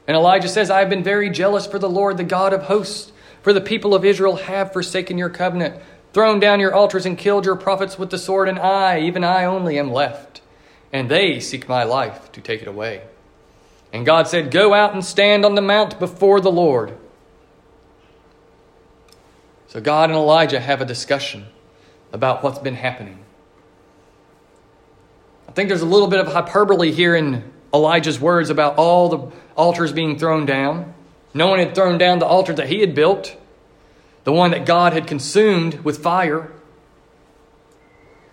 And 0.07 0.17
Elijah 0.17 0.49
says, 0.49 0.69
I 0.69 0.79
have 0.79 0.89
been 0.89 1.03
very 1.03 1.29
jealous 1.29 1.65
for 1.65 1.79
the 1.79 1.89
Lord, 1.89 2.17
the 2.17 2.23
God 2.23 2.53
of 2.53 2.63
hosts, 2.63 3.11
for 3.41 3.53
the 3.53 3.61
people 3.61 3.95
of 3.95 4.03
Israel 4.03 4.35
have 4.35 4.73
forsaken 4.73 5.17
your 5.17 5.29
covenant, 5.29 5.81
thrown 6.13 6.39
down 6.39 6.59
your 6.59 6.73
altars, 6.73 7.05
and 7.05 7.17
killed 7.17 7.45
your 7.45 7.55
prophets 7.55 7.97
with 7.97 8.09
the 8.09 8.17
sword, 8.17 8.49
and 8.49 8.59
I, 8.59 8.99
even 8.99 9.23
I 9.23 9.45
only, 9.45 9.79
am 9.79 9.91
left. 9.91 10.41
And 10.91 11.09
they 11.09 11.39
seek 11.39 11.69
my 11.69 11.83
life 11.83 12.31
to 12.33 12.41
take 12.41 12.61
it 12.61 12.67
away. 12.67 13.03
And 13.93 14.05
God 14.05 14.27
said, 14.27 14.51
Go 14.51 14.73
out 14.73 14.93
and 14.93 15.03
stand 15.03 15.45
on 15.45 15.55
the 15.55 15.61
mount 15.61 15.99
before 15.99 16.41
the 16.41 16.51
Lord. 16.51 16.97
So 19.67 19.79
God 19.79 20.09
and 20.09 20.17
Elijah 20.17 20.59
have 20.59 20.81
a 20.81 20.85
discussion 20.85 21.45
about 22.13 22.43
what's 22.43 22.59
been 22.59 22.75
happening. 22.75 23.19
I 25.47 25.51
think 25.51 25.69
there's 25.69 25.81
a 25.81 25.85
little 25.85 26.07
bit 26.07 26.19
of 26.19 26.31
hyperbole 26.31 26.91
here 26.91 27.15
in 27.15 27.43
Elijah's 27.73 28.19
words 28.19 28.49
about 28.49 28.77
all 28.77 29.09
the 29.09 29.31
altars 29.55 29.91
being 29.91 30.17
thrown 30.17 30.45
down. 30.45 30.93
No 31.33 31.47
one 31.47 31.59
had 31.59 31.75
thrown 31.75 31.97
down 31.97 32.19
the 32.19 32.25
altar 32.25 32.53
that 32.53 32.67
he 32.67 32.79
had 32.79 32.93
built, 32.93 33.35
the 34.23 34.31
one 34.31 34.51
that 34.51 34.65
God 34.65 34.93
had 34.93 35.07
consumed 35.07 35.83
with 35.83 36.01
fire. 36.01 36.51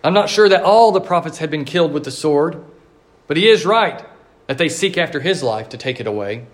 I'm 0.03 0.13
not 0.13 0.29
sure 0.29 0.47
that 0.49 0.63
all 0.63 0.91
the 0.91 1.01
prophets 1.01 1.39
had 1.39 1.51
been 1.51 1.65
killed 1.65 1.91
with 1.91 2.03
the 2.03 2.11
sword, 2.11 2.63
but 3.27 3.37
he 3.37 3.49
is 3.49 3.65
right 3.65 4.05
that 4.47 4.57
they 4.57 4.69
seek 4.69 4.97
after 4.97 5.19
his 5.19 5.43
life 5.43 5.69
to 5.69 5.77
take 5.77 5.99
it 5.99 6.07
away. 6.07 6.45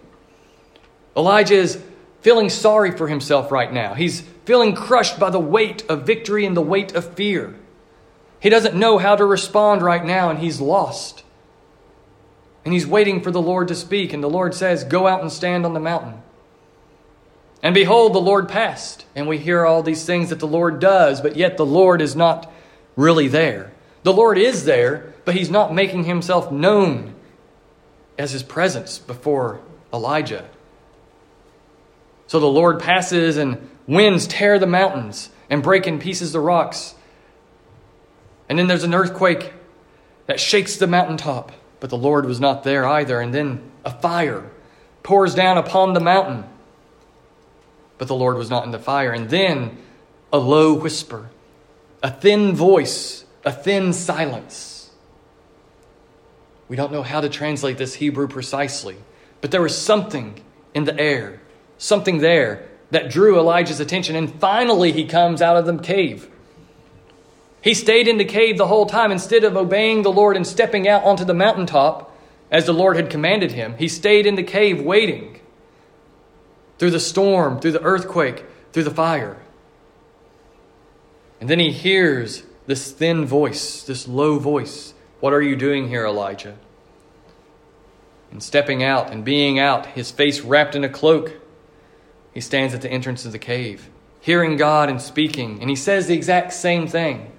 Elijah 1.16 1.56
is 1.56 1.82
feeling 2.26 2.50
sorry 2.50 2.90
for 2.90 3.08
himself 3.08 3.52
right 3.52 3.72
now. 3.72 3.94
He's 3.94 4.22
feeling 4.46 4.74
crushed 4.74 5.20
by 5.20 5.30
the 5.30 5.40
weight 5.40 5.88
of 5.88 6.08
victory 6.08 6.44
and 6.48 6.58
the 6.58 6.62
weight 6.62 6.96
of 6.96 7.14
fear. 7.14 7.54
He 8.40 8.50
doesn't 8.50 8.74
know 8.74 8.98
how 8.98 9.16
to 9.16 9.24
respond 9.24 9.84
right 9.84 10.04
now, 10.04 10.32
and 10.32 10.40
he's 10.40 10.60
lost. 10.60 11.24
And 12.64 12.74
he's 12.74 12.88
waiting 12.88 13.22
for 13.22 13.30
the 13.30 13.44
Lord 13.44 13.68
to 13.68 13.76
speak, 13.76 14.12
and 14.12 14.24
the 14.24 14.28
Lord 14.28 14.56
says, 14.56 14.84
Go 14.84 15.06
out 15.06 15.22
and 15.22 15.32
stand 15.32 15.68
on 15.68 15.76
the 15.76 15.80
mountain. 15.80 16.16
And 17.62 17.76
behold, 17.76 18.14
the 18.16 18.20
Lord 18.20 18.50
passed, 18.50 19.06
and 19.14 19.28
we 19.28 19.38
hear 19.38 19.64
all 19.64 19.84
these 19.84 20.04
things 20.04 20.30
that 20.30 20.40
the 20.40 20.48
Lord 20.48 20.80
does, 20.80 21.22
but 21.22 21.36
yet 21.36 21.58
the 21.58 21.66
Lord 21.66 22.02
is 22.02 22.16
not 22.16 22.52
really 22.96 23.28
there. 23.28 23.72
The 24.02 24.14
Lord 24.14 24.40
is 24.40 24.66
there, 24.66 25.14
but 25.26 25.36
he's 25.36 25.52
not 25.52 25.76
making 25.76 26.06
himself 26.06 26.52
known 26.52 27.14
as 28.18 28.32
his 28.32 28.42
presence 28.42 28.98
before 28.98 29.60
Elijah. 29.94 30.50
So 32.28 32.40
the 32.40 32.48
Lord 32.48 32.80
passes, 32.80 33.38
and 33.38 33.70
winds 33.88 34.28
tear 34.28 34.58
the 34.60 34.68
mountains 34.68 35.30
and 35.50 35.62
break 35.62 35.88
in 35.88 36.00
pieces 36.00 36.32
the 36.32 36.40
rocks. 36.40 36.96
And 38.50 38.58
then 38.58 38.68
there's 38.68 38.84
an 38.84 38.94
earthquake 38.94 39.54
that 40.28 40.40
shakes 40.40 40.78
the 40.78 40.88
mountaintop, 40.88 41.52
but 41.80 41.90
the 41.90 41.98
Lord 41.98 42.26
was 42.26 42.40
not 42.40 42.64
there 42.64 42.86
either. 42.86 43.20
And 43.20 43.34
then 43.34 43.72
a 43.84 43.92
fire 43.92 44.50
pours 45.04 45.36
down 45.36 45.58
upon 45.58 45.94
the 45.94 46.00
mountain, 46.00 46.46
but 47.98 48.08
the 48.08 48.16
Lord 48.16 48.38
was 48.38 48.50
not 48.50 48.66
in 48.66 48.72
the 48.72 48.80
fire. 48.80 49.12
And 49.12 49.30
then 49.30 49.78
a 50.34 50.40
low 50.40 50.74
whisper, 50.74 51.30
a 52.02 52.10
thin 52.10 52.56
voice, 52.56 53.26
a 53.44 53.52
thin 53.52 53.94
silence. 53.94 54.90
We 56.68 56.76
don't 56.76 56.92
know 56.92 57.04
how 57.04 57.22
to 57.22 57.30
translate 57.30 57.78
this 57.78 57.94
Hebrew 57.94 58.28
precisely, 58.28 58.98
but 59.42 59.52
there 59.52 59.62
was 59.62 59.78
something 59.78 60.44
in 60.74 60.86
the 60.86 61.00
air, 61.00 61.40
something 61.78 62.20
there 62.20 62.68
that 62.92 63.10
drew 63.10 63.40
Elijah's 63.40 63.80
attention. 63.80 64.16
And 64.16 64.34
finally, 64.40 64.92
he 64.92 65.06
comes 65.06 65.42
out 65.42 65.58
of 65.58 65.66
the 65.66 65.78
cave. 65.78 66.30
He 67.62 67.74
stayed 67.74 68.08
in 68.08 68.18
the 68.18 68.26
cave 68.26 68.58
the 68.58 68.68
whole 68.68 68.86
time. 68.86 69.12
Instead 69.12 69.44
of 69.44 69.58
obeying 69.58 70.04
the 70.04 70.12
Lord 70.12 70.36
and 70.36 70.46
stepping 70.46 70.88
out 70.88 71.04
onto 71.04 71.26
the 71.26 71.34
mountaintop 71.34 72.16
as 72.52 72.66
the 72.66 72.74
Lord 72.74 72.96
had 72.96 73.10
commanded 73.10 73.52
him, 73.52 73.76
he 73.78 73.88
stayed 73.88 74.26
in 74.26 74.36
the 74.36 74.44
cave 74.44 74.82
waiting 74.82 75.40
through 76.78 76.92
the 76.92 77.00
storm, 77.00 77.60
through 77.60 77.72
the 77.72 77.82
earthquake, 77.82 78.46
through 78.72 78.84
the 78.84 78.92
fire. 78.92 79.38
And 81.40 81.50
then 81.50 81.60
he 81.60 81.72
hears 81.72 82.44
this 82.68 82.92
thin 82.92 83.26
voice, 83.26 83.84
this 83.84 84.08
low 84.08 84.40
voice 84.40 84.94
what 85.20 85.34
are 85.34 85.42
you 85.42 85.56
doing 85.56 85.88
here, 85.88 86.06
Elijah? 86.06 86.56
And 88.32 88.44
stepping 88.44 88.84
out 88.84 89.12
and 89.12 89.24
being 89.24 89.58
out, 89.58 89.88
his 89.88 90.12
face 90.12 90.42
wrapped 90.42 90.76
in 90.76 90.84
a 90.84 90.90
cloak, 90.90 91.34
he 92.36 92.42
stands 92.42 92.76
at 92.76 92.82
the 92.84 92.92
entrance 92.92 93.26
of 93.26 93.32
the 93.32 93.40
cave, 93.40 93.90
hearing 94.22 94.58
God 94.58 94.90
and 94.90 95.02
speaking, 95.02 95.58
and 95.62 95.70
he 95.72 95.76
says 95.76 96.06
the 96.06 96.14
exact 96.14 96.54
same 96.54 96.86
thing. 96.86 97.32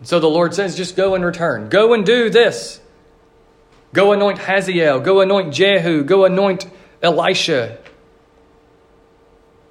And 0.00 0.08
so 0.08 0.18
the 0.18 0.26
Lord 0.26 0.54
says, 0.54 0.76
just 0.76 0.96
go 0.96 1.14
and 1.14 1.24
return. 1.24 1.68
Go 1.68 1.94
and 1.94 2.04
do 2.04 2.28
this. 2.28 2.80
Go 3.92 4.12
anoint 4.12 4.38
Hazael. 4.38 5.00
Go 5.00 5.20
anoint 5.20 5.54
Jehu. 5.54 6.02
Go 6.02 6.24
anoint 6.24 6.68
Elisha. 7.02 7.78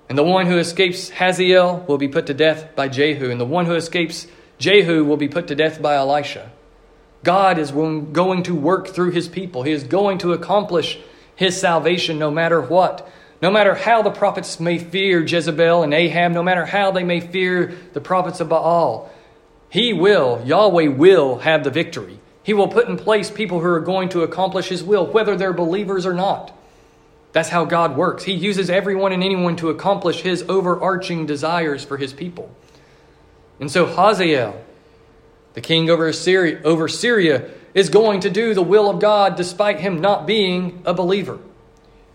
And 0.08 0.18
the 0.18 0.24
one 0.24 0.46
who 0.46 0.58
escapes 0.58 1.10
Hazael 1.10 1.84
will 1.88 1.98
be 1.98 2.08
put 2.08 2.28
to 2.28 2.34
death 2.34 2.76
by 2.76 2.88
Jehu, 2.88 3.30
and 3.30 3.42
the 3.42 3.46
one 3.46 3.66
who 3.66 3.74
escapes 3.74 4.28
Jehu 4.58 5.04
will 5.04 5.18
be 5.18 5.28
put 5.28 5.48
to 5.48 5.56
death 5.56 5.82
by 5.82 5.96
Elisha. 5.96 6.52
God 7.24 7.58
is 7.58 7.72
going 7.72 8.44
to 8.44 8.54
work 8.54 8.88
through 8.90 9.12
his 9.12 9.28
people. 9.28 9.64
He 9.64 9.72
is 9.72 9.84
going 9.84 10.20
to 10.20 10.34
accomplish 10.34 11.00
his 11.36 11.60
salvation 11.60 12.18
no 12.18 12.32
matter 12.32 12.62
what. 12.62 13.08
No 13.42 13.52
matter 13.52 13.76
how 13.76 14.02
the 14.02 14.12
prophets 14.12 14.60
may 14.60 14.78
fear 14.78 15.22
Jezebel 15.22 15.84
and 15.84 15.94
Ahab, 15.94 16.32
no 16.32 16.42
matter 16.42 16.66
how 16.66 16.92
they 16.92 17.04
may 17.04 17.20
fear 17.20 17.76
the 17.94 18.02
prophets 18.02 18.40
of 18.40 18.50
Baal, 18.50 19.12
he 19.70 19.94
will, 19.94 20.42
Yahweh 20.46 20.88
will 20.88 21.40
have 21.40 21.64
the 21.64 21.70
victory. 21.70 22.20
He 22.44 22.54
will 22.54 22.68
put 22.68 22.88
in 22.88 22.98
place 22.98 23.30
people 23.30 23.60
who 23.60 23.68
are 23.68 23.80
going 23.82 24.10
to 24.10 24.24
accomplish 24.24 24.70
his 24.70 24.84
will, 24.84 25.06
whether 25.06 25.36
they're 25.36 25.52
believers 25.52 26.06
or 26.06 26.14
not. 26.14 26.56
That's 27.34 27.50
how 27.50 27.66
God 27.66 27.98
works. 27.98 28.24
He 28.24 28.32
uses 28.32 28.70
everyone 28.70 29.12
and 29.12 29.24
anyone 29.24 29.58
to 29.58 29.70
accomplish 29.70 30.22
his 30.22 30.44
overarching 30.48 31.26
desires 31.26 31.84
for 31.84 31.98
his 31.98 32.14
people. 32.14 32.50
And 33.60 33.70
so 33.70 33.86
Hazael, 33.86 34.64
the 35.54 35.62
king 35.62 35.90
over 35.90 36.14
Syria, 36.14 36.62
over 36.64 36.88
Syria, 36.88 37.50
is 37.76 37.90
going 37.90 38.22
to 38.22 38.30
do 38.32 38.56
the 38.56 38.64
will 38.64 38.90
of 38.90 39.00
God 39.00 39.36
despite 39.36 39.80
him 39.80 40.02
not 40.02 40.26
being 40.26 40.82
a 40.86 40.94
believer. 40.94 41.38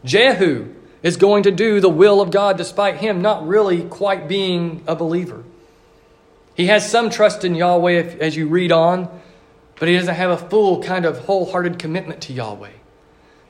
Jehu 0.04 0.74
is 1.02 1.16
going 1.16 1.44
to 1.44 1.50
do 1.52 1.80
the 1.80 1.88
will 1.88 2.20
of 2.20 2.30
God 2.30 2.56
despite 2.56 2.96
him 2.96 3.22
not 3.22 3.46
really 3.46 3.84
quite 3.84 4.26
being 4.26 4.82
a 4.86 4.96
believer. 4.96 5.44
He 6.54 6.66
has 6.66 6.90
some 6.90 7.10
trust 7.10 7.44
in 7.44 7.54
Yahweh 7.54 7.92
if, 7.92 8.20
as 8.20 8.36
you 8.36 8.48
read 8.48 8.72
on, 8.72 9.08
but 9.78 9.88
he 9.88 9.96
doesn't 9.96 10.14
have 10.14 10.30
a 10.30 10.36
full 10.36 10.82
kind 10.82 11.04
of 11.04 11.18
wholehearted 11.20 11.78
commitment 11.78 12.22
to 12.22 12.32
Yahweh. 12.32 12.72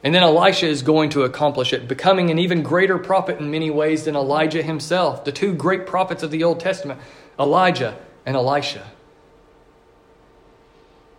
And 0.03 0.15
then 0.15 0.23
Elisha 0.23 0.67
is 0.67 0.83
going 0.83 1.11
to 1.11 1.23
accomplish 1.23 1.73
it, 1.73 1.87
becoming 1.87 2.31
an 2.31 2.39
even 2.39 2.63
greater 2.63 2.99
prophet 2.99 3.39
in 3.39 3.51
many 3.51 3.71
ways 3.71 4.05
than 4.05 4.17
Elijah 4.17 4.63
himself, 4.63 5.25
the 5.25 5.33
two 5.33 5.55
great 5.55 5.87
prophets 5.87 6.23
of 6.23 6.31
the 6.31 6.43
Old 6.43 6.59
Testament. 6.59 7.01
Elijah 7.39 7.97
and 8.25 8.37
Elisha. 8.37 8.91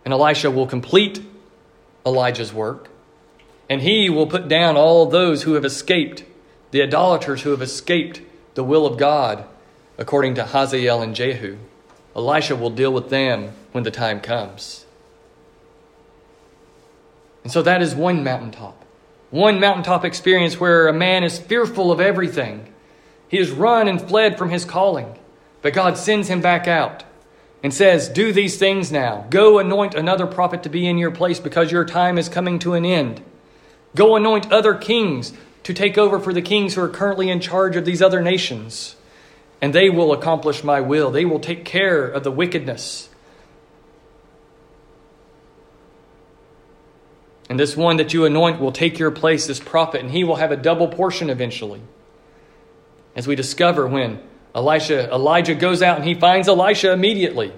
And 0.04 0.12
Elisha 0.12 0.50
will 0.50 0.66
complete 0.66 1.22
Elijah's 2.04 2.52
work, 2.52 2.88
and 3.68 3.80
he 3.80 4.10
will 4.10 4.26
put 4.26 4.48
down 4.48 4.76
all 4.76 5.06
those 5.06 5.44
who 5.44 5.54
have 5.54 5.64
escaped, 5.64 6.24
the 6.72 6.82
idolaters 6.82 7.42
who 7.42 7.50
have 7.50 7.62
escaped 7.62 8.20
the 8.54 8.64
will 8.64 8.86
of 8.86 8.98
God, 8.98 9.44
according 9.98 10.34
to 10.34 10.44
Hazael 10.44 11.00
and 11.00 11.14
Jehu. 11.14 11.56
Elisha 12.14 12.56
will 12.56 12.70
deal 12.70 12.92
with 12.92 13.08
them 13.08 13.52
when 13.72 13.84
the 13.84 13.90
time 13.90 14.20
comes. 14.20 14.84
And 17.42 17.52
so 17.52 17.62
that 17.62 17.82
is 17.82 17.94
one 17.94 18.22
mountaintop. 18.22 18.84
One 19.30 19.58
mountaintop 19.58 20.04
experience 20.04 20.60
where 20.60 20.88
a 20.88 20.92
man 20.92 21.24
is 21.24 21.38
fearful 21.38 21.90
of 21.90 22.00
everything. 22.00 22.72
He 23.28 23.38
has 23.38 23.50
run 23.50 23.88
and 23.88 24.00
fled 24.00 24.36
from 24.36 24.50
his 24.50 24.64
calling. 24.64 25.18
But 25.62 25.72
God 25.72 25.96
sends 25.96 26.28
him 26.28 26.40
back 26.40 26.68
out 26.68 27.04
and 27.62 27.72
says, 27.72 28.08
Do 28.08 28.32
these 28.32 28.58
things 28.58 28.90
now. 28.90 29.26
Go 29.30 29.58
anoint 29.58 29.94
another 29.94 30.26
prophet 30.26 30.62
to 30.64 30.68
be 30.68 30.86
in 30.86 30.98
your 30.98 31.10
place 31.10 31.38
because 31.38 31.70
your 31.70 31.84
time 31.84 32.18
is 32.18 32.28
coming 32.28 32.58
to 32.60 32.74
an 32.74 32.84
end. 32.84 33.22
Go 33.94 34.16
anoint 34.16 34.50
other 34.50 34.74
kings 34.74 35.32
to 35.62 35.72
take 35.72 35.96
over 35.96 36.18
for 36.18 36.32
the 36.32 36.42
kings 36.42 36.74
who 36.74 36.82
are 36.82 36.88
currently 36.88 37.30
in 37.30 37.40
charge 37.40 37.76
of 37.76 37.84
these 37.84 38.02
other 38.02 38.20
nations. 38.20 38.96
And 39.60 39.72
they 39.72 39.90
will 39.90 40.12
accomplish 40.12 40.64
my 40.64 40.80
will. 40.80 41.10
They 41.10 41.24
will 41.24 41.38
take 41.38 41.64
care 41.64 42.04
of 42.04 42.24
the 42.24 42.32
wickedness. 42.32 43.08
And 47.48 47.60
this 47.60 47.76
one 47.76 47.98
that 47.98 48.14
you 48.14 48.24
anoint 48.24 48.60
will 48.60 48.72
take 48.72 48.98
your 48.98 49.10
place, 49.10 49.46
this 49.46 49.60
prophet, 49.60 50.00
and 50.00 50.10
he 50.10 50.24
will 50.24 50.36
have 50.36 50.50
a 50.50 50.56
double 50.56 50.88
portion 50.88 51.30
eventually. 51.30 51.82
As 53.14 53.26
we 53.26 53.36
discover 53.36 53.86
when 53.86 54.20
Elisha, 54.54 55.10
Elijah 55.12 55.54
goes 55.54 55.82
out 55.82 55.96
and 55.98 56.06
he 56.06 56.14
finds 56.14 56.48
Elisha 56.48 56.92
immediately. 56.92 57.52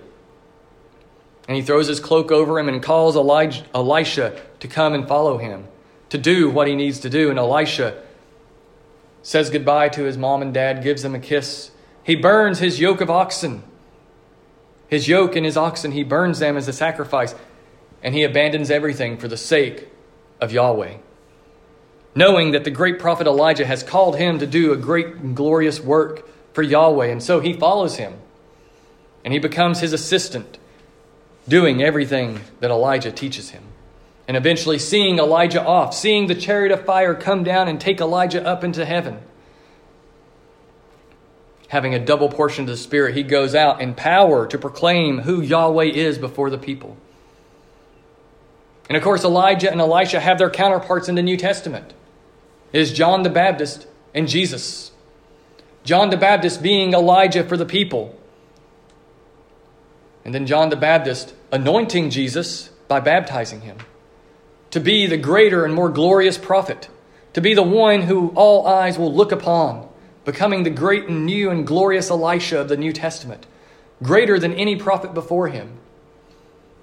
And 1.46 1.56
he 1.56 1.62
throws 1.62 1.88
his 1.88 2.00
cloak 2.00 2.30
over 2.30 2.58
him 2.58 2.68
and 2.68 2.82
calls 2.82 3.16
Elijah, 3.16 3.64
Elisha 3.74 4.40
to 4.60 4.68
come 4.68 4.94
and 4.94 5.06
follow 5.06 5.38
him, 5.38 5.66
to 6.08 6.18
do 6.18 6.48
what 6.48 6.68
he 6.68 6.74
needs 6.74 7.00
to 7.00 7.10
do. 7.10 7.30
And 7.30 7.38
Elisha 7.38 8.02
says 9.22 9.50
goodbye 9.50 9.88
to 9.90 10.04
his 10.04 10.16
mom 10.16 10.42
and 10.42 10.54
dad, 10.54 10.82
gives 10.82 11.02
them 11.02 11.14
a 11.14 11.18
kiss. 11.18 11.70
He 12.02 12.16
burns 12.16 12.60
his 12.60 12.80
yoke 12.80 13.00
of 13.00 13.10
oxen. 13.10 13.62
His 14.88 15.08
yoke 15.08 15.34
and 15.34 15.44
his 15.44 15.56
oxen, 15.56 15.92
he 15.92 16.04
burns 16.04 16.38
them 16.38 16.56
as 16.56 16.68
a 16.68 16.72
sacrifice. 16.72 17.34
And 18.02 18.14
he 18.14 18.22
abandons 18.22 18.70
everything 18.70 19.18
for 19.18 19.28
the 19.28 19.36
sake 19.36 19.88
of 20.40 20.52
Yahweh. 20.52 20.98
Knowing 22.14 22.52
that 22.52 22.64
the 22.64 22.70
great 22.70 22.98
prophet 22.98 23.26
Elijah 23.26 23.66
has 23.66 23.82
called 23.82 24.16
him 24.16 24.38
to 24.38 24.46
do 24.46 24.72
a 24.72 24.76
great 24.76 25.06
and 25.06 25.34
glorious 25.34 25.80
work 25.80 26.28
for 26.54 26.62
Yahweh. 26.62 27.08
And 27.08 27.23
so 27.23 27.40
he 27.40 27.52
follows 27.52 27.96
him. 27.96 28.14
And 29.25 29.32
he 29.32 29.38
becomes 29.38 29.80
his 29.80 29.92
assistant 29.92 30.58
doing 31.46 31.82
everything 31.82 32.40
that 32.61 32.70
Elijah 32.70 33.12
teaches 33.12 33.50
him. 33.50 33.64
And 34.26 34.37
eventually 34.37 34.78
seeing 34.78 35.18
Elijah 35.18 35.62
off, 35.62 35.94
seeing 35.94 36.26
the 36.26 36.34
chariot 36.34 36.73
of 36.73 36.87
fire 36.87 37.14
come 37.14 37.44
down 37.44 37.68
and 37.68 37.78
take 37.78 38.00
Elijah 38.00 38.46
up 38.46 38.64
into 38.64 38.87
heaven. 38.87 39.18
Having 41.68 41.94
a 41.94 42.04
double 42.04 42.28
portion 42.28 42.64
of 42.64 42.68
the 42.68 42.76
Spirit, 42.76 43.14
he 43.14 43.23
goes 43.23 43.54
out 43.54 43.82
in 43.82 43.94
power 43.94 44.46
to 44.46 44.56
proclaim 44.56 45.18
who 45.18 45.42
Yahweh 45.42 45.87
is 45.87 46.16
before 46.18 46.49
the 46.49 46.58
people. 46.58 46.96
And 48.88 48.96
of 48.96 49.02
course, 49.02 49.25
Elijah 49.25 49.70
and 49.70 49.80
Elisha 49.80 50.20
have 50.20 50.38
their 50.38 50.50
counterparts 50.50 51.08
in 51.08 51.14
the 51.14 51.23
New 51.23 51.37
Testament. 51.37 51.92
It 52.73 52.80
is 52.80 52.92
John 52.92 53.23
the 53.23 53.30
Baptist 53.30 53.87
and 54.14 54.28
Jesus. 54.28 54.92
John 55.84 56.10
the 56.10 56.16
Baptist 56.16 56.62
being 56.62 56.94
Elijah 56.94 57.44
for 57.44 57.56
the 57.56 57.66
people, 57.66 58.18
and 60.24 60.34
then 60.34 60.46
John 60.46 60.70
the 60.70 60.76
Baptist 60.76 61.34
anointing 61.52 62.10
Jesus 62.10 62.70
by 62.88 63.00
baptizing 63.00 63.60
him 63.60 63.76
to 64.74 64.80
be 64.80 65.06
the 65.06 65.16
greater 65.16 65.64
and 65.64 65.72
more 65.72 65.88
glorious 65.88 66.36
prophet, 66.36 66.88
to 67.32 67.40
be 67.40 67.54
the 67.54 67.62
one 67.62 68.02
who 68.02 68.30
all 68.30 68.66
eyes 68.66 68.98
will 68.98 69.14
look 69.14 69.30
upon, 69.30 69.88
becoming 70.24 70.64
the 70.64 70.70
great 70.70 71.04
and 71.06 71.24
new 71.24 71.48
and 71.48 71.64
glorious 71.64 72.10
Elisha 72.10 72.58
of 72.58 72.68
the 72.68 72.76
New 72.76 72.92
Testament, 72.92 73.46
greater 74.02 74.36
than 74.36 74.52
any 74.54 74.74
prophet 74.74 75.14
before 75.14 75.46
him. 75.46 75.78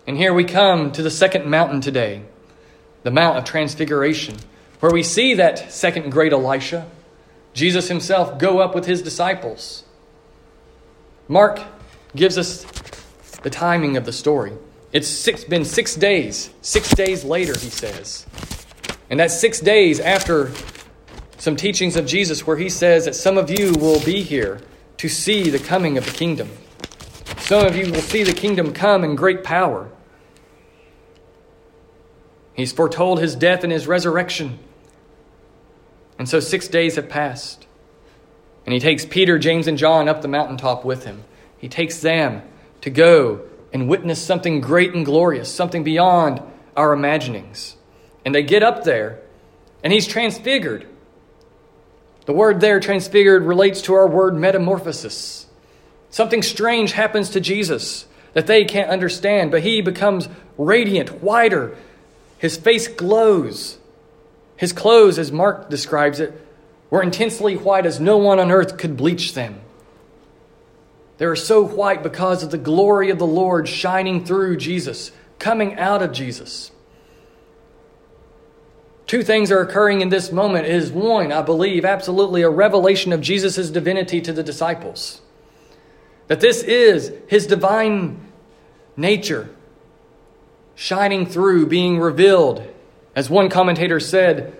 And 0.07 0.15
here 0.15 0.33
we 0.33 0.45
come 0.45 0.93
to 0.93 1.03
the 1.03 1.11
second 1.11 1.47
mountain 1.47 1.81
today, 1.81 2.21
the 3.03 3.11
Mount 3.11 3.37
of 3.37 3.43
Transfiguration, 3.43 4.37
where 4.79 4.93
we 4.93 5.03
see 5.03 5.33
that 5.33 5.69
second 5.69 6.11
great 6.11 6.31
Elisha, 6.31 6.87
Jesus 7.53 7.87
himself, 7.87 8.39
go 8.39 8.59
up 8.59 8.73
with 8.73 8.85
his 8.85 9.01
disciples. 9.01 9.83
Mark 11.27 11.61
gives 12.15 12.37
us 12.37 12.65
the 13.43 13.49
timing 13.49 13.97
of 13.97 14.05
the 14.05 14.13
story. 14.13 14.53
It's 14.93 15.07
six, 15.07 15.43
been 15.43 15.65
six 15.65 15.95
days. 15.95 16.49
Six 16.61 16.93
days 16.93 17.23
later, 17.23 17.53
he 17.53 17.69
says. 17.69 18.25
And 19.09 19.19
that's 19.19 19.39
six 19.39 19.59
days 19.59 19.99
after 19.99 20.51
some 21.37 21.55
teachings 21.55 21.95
of 21.95 22.05
Jesus 22.05 22.45
where 22.45 22.57
he 22.57 22.69
says 22.69 23.05
that 23.05 23.15
some 23.15 23.37
of 23.37 23.49
you 23.49 23.73
will 23.73 23.99
be 24.03 24.21
here 24.21 24.61
to 24.97 25.09
see 25.09 25.49
the 25.49 25.59
coming 25.59 25.97
of 25.97 26.05
the 26.05 26.11
kingdom. 26.11 26.49
Some 27.39 27.65
of 27.65 27.75
you 27.75 27.91
will 27.91 28.01
see 28.01 28.23
the 28.23 28.33
kingdom 28.33 28.73
come 28.73 29.03
in 29.03 29.15
great 29.15 29.43
power. 29.43 29.89
He's 32.53 32.71
foretold 32.71 33.19
his 33.19 33.35
death 33.35 33.63
and 33.63 33.71
his 33.71 33.87
resurrection. 33.87 34.59
And 36.21 36.29
so 36.29 36.39
six 36.39 36.67
days 36.67 36.97
have 36.97 37.09
passed. 37.09 37.65
And 38.67 38.73
he 38.73 38.79
takes 38.79 39.05
Peter, 39.05 39.39
James, 39.39 39.65
and 39.65 39.75
John 39.75 40.07
up 40.07 40.21
the 40.21 40.27
mountaintop 40.27 40.85
with 40.85 41.03
him. 41.03 41.23
He 41.57 41.67
takes 41.67 41.99
them 41.99 42.43
to 42.81 42.91
go 42.91 43.41
and 43.73 43.87
witness 43.87 44.21
something 44.21 44.61
great 44.61 44.93
and 44.93 45.03
glorious, 45.03 45.51
something 45.51 45.83
beyond 45.83 46.39
our 46.77 46.93
imaginings. 46.93 47.75
And 48.23 48.35
they 48.35 48.43
get 48.43 48.61
up 48.61 48.83
there, 48.83 49.19
and 49.83 49.91
he's 49.91 50.05
transfigured. 50.05 50.85
The 52.27 52.33
word 52.33 52.61
there, 52.61 52.79
transfigured, 52.79 53.41
relates 53.41 53.81
to 53.81 53.95
our 53.95 54.07
word 54.07 54.35
metamorphosis. 54.35 55.47
Something 56.11 56.43
strange 56.43 56.91
happens 56.91 57.31
to 57.31 57.39
Jesus 57.39 58.05
that 58.33 58.45
they 58.45 58.63
can't 58.63 58.91
understand, 58.91 59.49
but 59.49 59.63
he 59.63 59.81
becomes 59.81 60.29
radiant, 60.55 61.23
whiter. 61.23 61.75
His 62.37 62.57
face 62.57 62.87
glows. 62.87 63.79
His 64.61 64.73
clothes, 64.73 65.17
as 65.17 65.31
Mark 65.31 65.71
describes 65.71 66.19
it, 66.19 66.39
were 66.91 67.01
intensely 67.01 67.57
white 67.57 67.87
as 67.87 67.99
no 67.99 68.17
one 68.17 68.39
on 68.39 68.51
earth 68.51 68.77
could 68.77 68.95
bleach 68.95 69.33
them. 69.33 69.59
They 71.17 71.25
are 71.25 71.35
so 71.35 71.65
white 71.65 72.03
because 72.03 72.43
of 72.43 72.51
the 72.51 72.59
glory 72.59 73.09
of 73.09 73.17
the 73.17 73.25
Lord 73.25 73.67
shining 73.67 74.23
through 74.23 74.57
Jesus, 74.57 75.11
coming 75.39 75.79
out 75.79 76.03
of 76.03 76.11
Jesus. 76.11 76.69
Two 79.07 79.23
things 79.23 79.49
are 79.51 79.61
occurring 79.61 80.01
in 80.01 80.09
this 80.09 80.31
moment. 80.31 80.67
It 80.67 80.75
is 80.75 80.91
one, 80.91 81.31
I 81.31 81.41
believe, 81.41 81.83
absolutely 81.83 82.43
a 82.43 82.49
revelation 82.51 83.13
of 83.13 83.19
Jesus' 83.19 83.71
divinity 83.71 84.21
to 84.21 84.31
the 84.31 84.43
disciples. 84.43 85.21
That 86.27 86.39
this 86.39 86.61
is 86.61 87.11
his 87.25 87.47
divine 87.47 88.27
nature 88.95 89.49
shining 90.75 91.25
through, 91.25 91.65
being 91.65 91.97
revealed. 91.97 92.70
As 93.15 93.29
one 93.29 93.49
commentator 93.49 93.99
said, 93.99 94.57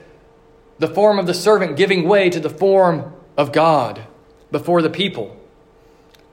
the 0.80 0.88
form 0.88 1.20
of 1.20 1.28
the 1.28 1.34
servant 1.34 1.78
giving 1.78 2.08
way 2.08 2.30
to 2.30 2.40
the 2.40 2.50
form 2.50 3.14
of 3.38 3.52
God 3.52 4.06
before 4.52 4.82
the 4.82 4.90
people. 4.90 5.38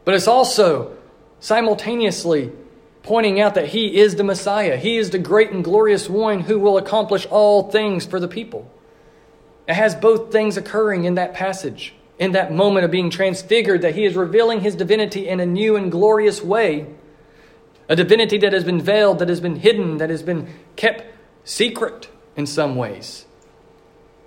But 0.04 0.14
it's 0.14 0.26
also 0.26 0.96
simultaneously 1.40 2.50
pointing 3.02 3.40
out 3.40 3.54
that 3.54 3.68
he 3.68 3.98
is 3.98 4.16
the 4.16 4.24
Messiah. 4.24 4.76
He 4.76 4.96
is 4.96 5.10
the 5.10 5.18
great 5.18 5.50
and 5.50 5.62
glorious 5.62 6.08
one 6.08 6.40
who 6.40 6.58
will 6.58 6.78
accomplish 6.78 7.26
all 7.26 7.70
things 7.70 8.04
for 8.04 8.18
the 8.18 8.28
people. 8.28 8.70
It 9.68 9.74
has 9.74 9.94
both 9.94 10.32
things 10.32 10.56
occurring 10.56 11.04
in 11.04 11.14
that 11.14 11.34
passage, 11.34 11.94
in 12.18 12.32
that 12.32 12.52
moment 12.52 12.84
of 12.84 12.90
being 12.90 13.10
transfigured, 13.10 13.82
that 13.82 13.94
he 13.94 14.04
is 14.04 14.16
revealing 14.16 14.60
his 14.60 14.74
divinity 14.74 15.28
in 15.28 15.40
a 15.40 15.46
new 15.46 15.76
and 15.76 15.92
glorious 15.92 16.42
way. 16.42 16.86
A 17.88 17.94
divinity 17.94 18.38
that 18.38 18.52
has 18.52 18.64
been 18.64 18.80
veiled, 18.80 19.18
that 19.20 19.28
has 19.28 19.40
been 19.40 19.56
hidden, 19.56 19.98
that 19.98 20.10
has 20.10 20.22
been 20.22 20.52
kept 20.76 21.04
secret 21.48 22.08
in 22.36 22.46
some 22.46 22.76
ways. 22.76 23.24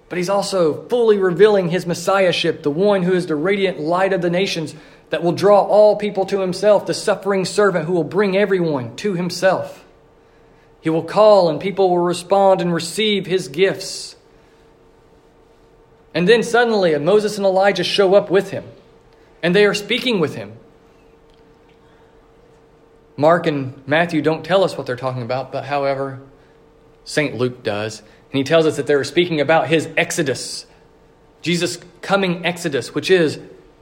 But 0.09 0.17
he's 0.17 0.29
also 0.29 0.87
fully 0.87 1.17
revealing 1.17 1.69
his 1.69 1.85
messiahship, 1.85 2.63
the 2.63 2.71
one 2.71 3.03
who 3.03 3.13
is 3.13 3.27
the 3.27 3.35
radiant 3.35 3.79
light 3.79 4.11
of 4.11 4.21
the 4.21 4.29
nations, 4.29 4.75
that 5.11 5.23
will 5.23 5.31
draw 5.31 5.61
all 5.61 5.95
people 5.95 6.25
to 6.25 6.39
himself, 6.39 6.85
the 6.85 6.93
suffering 6.93 7.45
servant 7.45 7.85
who 7.85 7.93
will 7.93 8.03
bring 8.03 8.35
everyone 8.35 8.95
to 8.97 9.13
himself. 9.13 9.85
He 10.81 10.89
will 10.89 11.03
call, 11.03 11.47
and 11.47 11.61
people 11.61 11.91
will 11.91 11.99
respond 11.99 12.59
and 12.59 12.73
receive 12.73 13.27
his 13.27 13.47
gifts. 13.47 14.15
And 16.13 16.27
then 16.27 16.41
suddenly, 16.41 16.97
Moses 16.97 17.37
and 17.37 17.45
Elijah 17.45 17.83
show 17.83 18.15
up 18.15 18.31
with 18.31 18.49
him, 18.49 18.63
and 19.43 19.55
they 19.55 19.65
are 19.65 19.75
speaking 19.75 20.19
with 20.19 20.35
him. 20.35 20.53
Mark 23.15 23.45
and 23.45 23.83
Matthew 23.87 24.21
don't 24.23 24.43
tell 24.43 24.63
us 24.63 24.75
what 24.75 24.87
they're 24.87 24.95
talking 24.95 25.21
about, 25.21 25.51
but 25.51 25.65
however, 25.65 26.21
St. 27.03 27.35
Luke 27.35 27.63
does. 27.63 27.99
And 27.99 28.37
he 28.37 28.43
tells 28.43 28.65
us 28.65 28.77
that 28.77 28.87
they 28.87 28.95
were 28.95 29.03
speaking 29.03 29.41
about 29.41 29.67
his 29.67 29.89
exodus, 29.97 30.65
Jesus' 31.41 31.79
coming 32.01 32.45
exodus, 32.45 32.95
which 32.95 33.11
is 33.11 33.39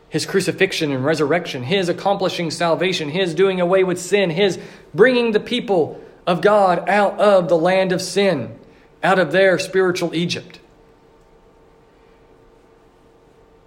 his 0.09 0.25
crucifixion 0.25 0.91
and 0.91 1.05
resurrection, 1.05 1.63
his 1.63 1.87
accomplishing 1.87 2.49
salvation, 2.49 3.09
his 3.09 3.35
doing 3.35 3.61
away 3.61 3.83
with 3.83 3.99
sin, 3.99 4.31
his 4.31 4.59
bringing 4.93 5.31
the 5.31 5.39
people 5.39 6.01
of 6.25 6.41
God 6.41 6.89
out 6.89 7.19
of 7.19 7.47
the 7.47 7.57
land 7.57 7.91
of 7.91 8.01
sin, 8.01 8.57
out 9.03 9.19
of 9.19 9.31
their 9.31 9.59
spiritual 9.59 10.15
Egypt. 10.15 10.59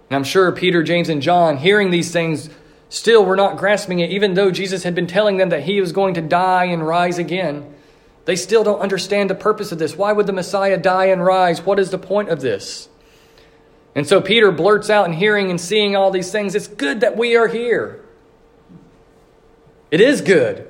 And 0.09 0.17
I'm 0.17 0.23
sure 0.23 0.51
Peter, 0.51 0.83
James, 0.83 1.09
and 1.09 1.21
John, 1.21 1.57
hearing 1.57 1.91
these 1.91 2.11
things, 2.11 2.49
still 2.89 3.25
were 3.25 3.35
not 3.35 3.57
grasping 3.57 3.99
it, 3.99 4.11
even 4.11 4.33
though 4.33 4.51
Jesus 4.51 4.83
had 4.83 4.93
been 4.93 5.07
telling 5.07 5.37
them 5.37 5.49
that 5.49 5.63
he 5.63 5.81
was 5.81 5.91
going 5.91 6.13
to 6.13 6.21
die 6.21 6.65
and 6.65 6.85
rise 6.85 7.17
again. 7.17 7.72
They 8.25 8.35
still 8.35 8.63
don't 8.63 8.79
understand 8.79 9.29
the 9.29 9.35
purpose 9.35 9.71
of 9.71 9.79
this. 9.79 9.97
Why 9.97 10.13
would 10.13 10.27
the 10.27 10.33
Messiah 10.33 10.77
die 10.77 11.05
and 11.05 11.23
rise? 11.23 11.65
What 11.65 11.79
is 11.79 11.89
the 11.89 11.97
point 11.97 12.29
of 12.29 12.41
this? 12.41 12.87
And 13.95 14.07
so 14.07 14.21
Peter 14.21 14.51
blurts 14.51 14.89
out 14.89 15.05
and 15.05 15.13
hearing 15.13 15.49
and 15.49 15.59
seeing 15.59 15.95
all 15.95 16.09
these 16.09 16.31
things, 16.31 16.55
it's 16.55 16.67
good 16.67 17.01
that 17.01 17.17
we 17.17 17.35
are 17.35 17.47
here. 17.47 18.03
It 19.91 20.01
is 20.01 20.21
good. 20.21 20.67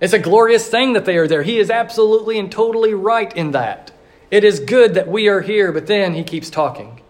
It's 0.00 0.12
a 0.12 0.18
glorious 0.18 0.68
thing 0.68 0.94
that 0.94 1.04
they 1.04 1.16
are 1.16 1.28
there. 1.28 1.42
He 1.42 1.58
is 1.58 1.70
absolutely 1.70 2.38
and 2.38 2.50
totally 2.50 2.94
right 2.94 3.34
in 3.36 3.52
that. 3.52 3.92
It 4.30 4.42
is 4.42 4.58
good 4.60 4.94
that 4.94 5.06
we 5.06 5.28
are 5.28 5.40
here, 5.40 5.70
but 5.72 5.86
then 5.86 6.14
he 6.14 6.24
keeps 6.24 6.50
talking. 6.50 7.00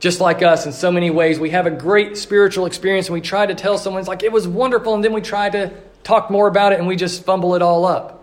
just 0.00 0.20
like 0.20 0.42
us 0.42 0.64
in 0.66 0.72
so 0.72 0.92
many 0.92 1.10
ways. 1.10 1.40
We 1.40 1.50
have 1.50 1.66
a 1.66 1.70
great 1.70 2.16
spiritual 2.16 2.66
experience 2.66 3.08
and 3.08 3.14
we 3.14 3.20
try 3.20 3.46
to 3.46 3.54
tell 3.54 3.78
someone, 3.78 4.00
it's 4.00 4.08
like, 4.08 4.22
it 4.22 4.32
was 4.32 4.46
wonderful, 4.46 4.94
and 4.94 5.02
then 5.02 5.12
we 5.12 5.20
try 5.20 5.50
to 5.50 5.72
talk 6.04 6.30
more 6.30 6.46
about 6.46 6.72
it 6.72 6.78
and 6.78 6.86
we 6.86 6.96
just 6.96 7.24
fumble 7.24 7.54
it 7.54 7.62
all 7.62 7.84
up 7.84 8.17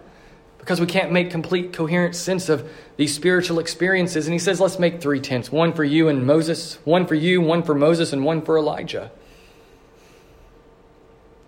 because 0.66 0.82
we 0.82 0.88
can't 0.88 1.12
make 1.12 1.30
complete, 1.30 1.74
coherent 1.74 2.16
sense 2.16 2.50
of 2.50 2.68
these 2.98 3.14
spiritual 3.14 3.60
experiences. 3.60 4.26
And 4.26 4.34
he 4.34 4.40
says, 4.40 4.60
let's 4.60 4.80
make 4.80 5.00
three 5.00 5.20
tents 5.20 5.52
one 5.52 5.74
for 5.74 5.84
you 5.84 6.08
and 6.08 6.26
Moses, 6.26 6.80
one 6.86 7.06
for 7.06 7.14
you, 7.14 7.40
one 7.40 7.62
for 7.62 7.76
Moses, 7.76 8.12
and 8.12 8.26
one 8.26 8.42
for 8.42 8.58
Elijah. 8.58 9.12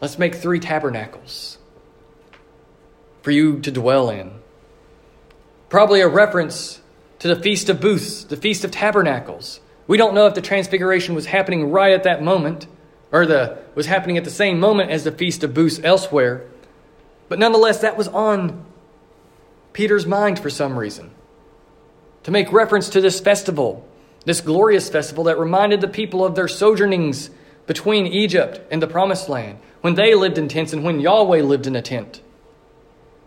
Let's 0.01 0.19
make 0.19 0.35
three 0.35 0.59
tabernacles 0.59 1.57
for 3.23 3.31
you 3.31 3.59
to 3.61 3.71
dwell 3.71 4.11
in. 4.11 4.33
Probably 5.67 6.01
a 6.01 6.07
reference 6.07 6.79
to 7.17 7.27
the 7.27 7.35
Feast 7.35 7.69
of 7.69 7.81
Booths, 7.81 8.23
the 8.23 8.37
Feast 8.37 8.63
of 8.63 8.69
Tabernacles. 8.69 9.61
We 9.87 9.97
don't 9.97 10.13
know 10.13 10.27
if 10.27 10.35
the 10.35 10.41
Transfiguration 10.41 11.15
was 11.15 11.25
happening 11.25 11.71
right 11.71 11.93
at 11.93 12.03
that 12.03 12.21
moment 12.21 12.67
or 13.11 13.25
the 13.25 13.57
was 13.73 13.87
happening 13.87 14.19
at 14.19 14.25
the 14.25 14.29
same 14.29 14.59
moment 14.59 14.91
as 14.91 15.05
the 15.05 15.11
Feast 15.11 15.43
of 15.43 15.55
Booths 15.55 15.79
elsewhere. 15.83 16.45
But 17.29 17.39
nonetheless, 17.39 17.81
that 17.81 17.97
was 17.97 18.07
on 18.09 18.66
Peter's 19.77 20.07
mind 20.07 20.39
for 20.39 20.49
some 20.49 20.75
reason. 20.75 21.11
To 22.23 22.31
make 22.31 22.51
reference 22.51 22.89
to 22.89 22.99
this 22.99 23.19
festival, 23.19 23.87
this 24.25 24.41
glorious 24.41 24.89
festival 24.89 25.25
that 25.25 25.37
reminded 25.37 25.81
the 25.81 25.87
people 25.87 26.25
of 26.25 26.33
their 26.33 26.47
sojournings 26.47 27.29
between 27.67 28.07
Egypt 28.07 28.59
and 28.71 28.81
the 28.81 28.87
Promised 28.87 29.29
Land, 29.29 29.59
when 29.81 29.93
they 29.93 30.15
lived 30.15 30.39
in 30.39 30.47
tents 30.47 30.73
and 30.73 30.83
when 30.83 30.99
Yahweh 30.99 31.43
lived 31.43 31.67
in 31.67 31.75
a 31.75 31.83
tent. 31.83 32.23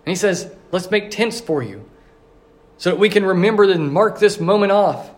And 0.04 0.10
he 0.10 0.16
says, 0.16 0.52
Let's 0.72 0.90
make 0.90 1.12
tents 1.12 1.40
for 1.40 1.62
you 1.62 1.88
so 2.78 2.90
that 2.90 2.98
we 2.98 3.10
can 3.10 3.24
remember 3.24 3.62
and 3.70 3.92
mark 3.92 4.18
this 4.18 4.40
moment 4.40 4.72
off 4.72 5.08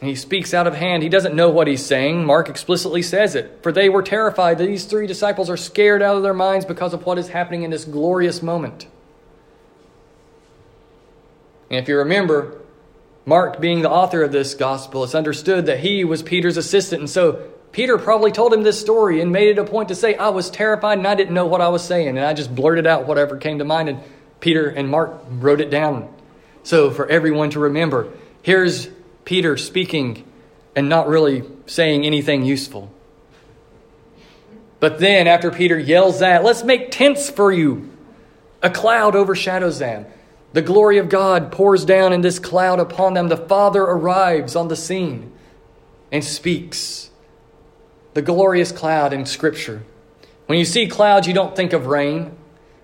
he 0.00 0.14
speaks 0.14 0.54
out 0.54 0.68
of 0.68 0.74
hand. 0.74 1.02
He 1.02 1.08
doesn't 1.08 1.34
know 1.34 1.50
what 1.50 1.66
he's 1.66 1.84
saying. 1.84 2.24
Mark 2.24 2.48
explicitly 2.48 3.02
says 3.02 3.34
it. 3.34 3.58
For 3.62 3.72
they 3.72 3.88
were 3.88 4.02
terrified. 4.02 4.58
These 4.58 4.84
three 4.84 5.08
disciples 5.08 5.50
are 5.50 5.56
scared 5.56 6.02
out 6.02 6.16
of 6.16 6.22
their 6.22 6.34
minds 6.34 6.64
because 6.64 6.94
of 6.94 7.04
what 7.04 7.18
is 7.18 7.28
happening 7.28 7.64
in 7.64 7.70
this 7.70 7.84
glorious 7.84 8.40
moment. 8.40 8.86
And 11.68 11.80
if 11.80 11.88
you 11.88 11.98
remember, 11.98 12.60
Mark, 13.26 13.60
being 13.60 13.82
the 13.82 13.90
author 13.90 14.22
of 14.22 14.30
this 14.30 14.54
gospel, 14.54 15.02
it's 15.02 15.16
understood 15.16 15.66
that 15.66 15.80
he 15.80 16.04
was 16.04 16.22
Peter's 16.22 16.56
assistant. 16.56 17.00
And 17.00 17.10
so 17.10 17.48
Peter 17.72 17.98
probably 17.98 18.30
told 18.30 18.52
him 18.52 18.62
this 18.62 18.80
story 18.80 19.20
and 19.20 19.32
made 19.32 19.48
it 19.48 19.58
a 19.58 19.64
point 19.64 19.88
to 19.88 19.96
say, 19.96 20.14
I 20.14 20.28
was 20.28 20.48
terrified 20.48 20.98
and 20.98 21.08
I 21.08 21.16
didn't 21.16 21.34
know 21.34 21.46
what 21.46 21.60
I 21.60 21.68
was 21.68 21.82
saying. 21.82 22.08
And 22.08 22.20
I 22.20 22.34
just 22.34 22.54
blurted 22.54 22.86
out 22.86 23.08
whatever 23.08 23.36
came 23.36 23.58
to 23.58 23.64
mind. 23.64 23.88
And 23.88 24.00
Peter 24.38 24.68
and 24.68 24.88
Mark 24.88 25.20
wrote 25.28 25.60
it 25.60 25.70
down. 25.70 26.08
So 26.62 26.92
for 26.92 27.08
everyone 27.08 27.50
to 27.50 27.60
remember, 27.60 28.12
here's 28.42 28.88
Peter 29.28 29.58
speaking 29.58 30.24
and 30.74 30.88
not 30.88 31.06
really 31.06 31.42
saying 31.66 32.06
anything 32.06 32.46
useful. 32.46 32.90
But 34.80 35.00
then, 35.00 35.26
after 35.26 35.50
Peter 35.50 35.78
yells 35.78 36.20
that, 36.20 36.42
let's 36.42 36.64
make 36.64 36.90
tents 36.90 37.28
for 37.28 37.52
you, 37.52 37.90
a 38.62 38.70
cloud 38.70 39.14
overshadows 39.14 39.80
them. 39.80 40.06
The 40.54 40.62
glory 40.62 40.96
of 40.96 41.10
God 41.10 41.52
pours 41.52 41.84
down 41.84 42.14
in 42.14 42.22
this 42.22 42.38
cloud 42.38 42.80
upon 42.80 43.12
them. 43.12 43.28
The 43.28 43.36
Father 43.36 43.82
arrives 43.82 44.56
on 44.56 44.68
the 44.68 44.76
scene 44.76 45.30
and 46.10 46.24
speaks. 46.24 47.10
The 48.14 48.22
glorious 48.22 48.72
cloud 48.72 49.12
in 49.12 49.26
Scripture. 49.26 49.82
When 50.46 50.58
you 50.58 50.64
see 50.64 50.86
clouds, 50.86 51.28
you 51.28 51.34
don't 51.34 51.54
think 51.54 51.74
of 51.74 51.84
rain. 51.84 52.34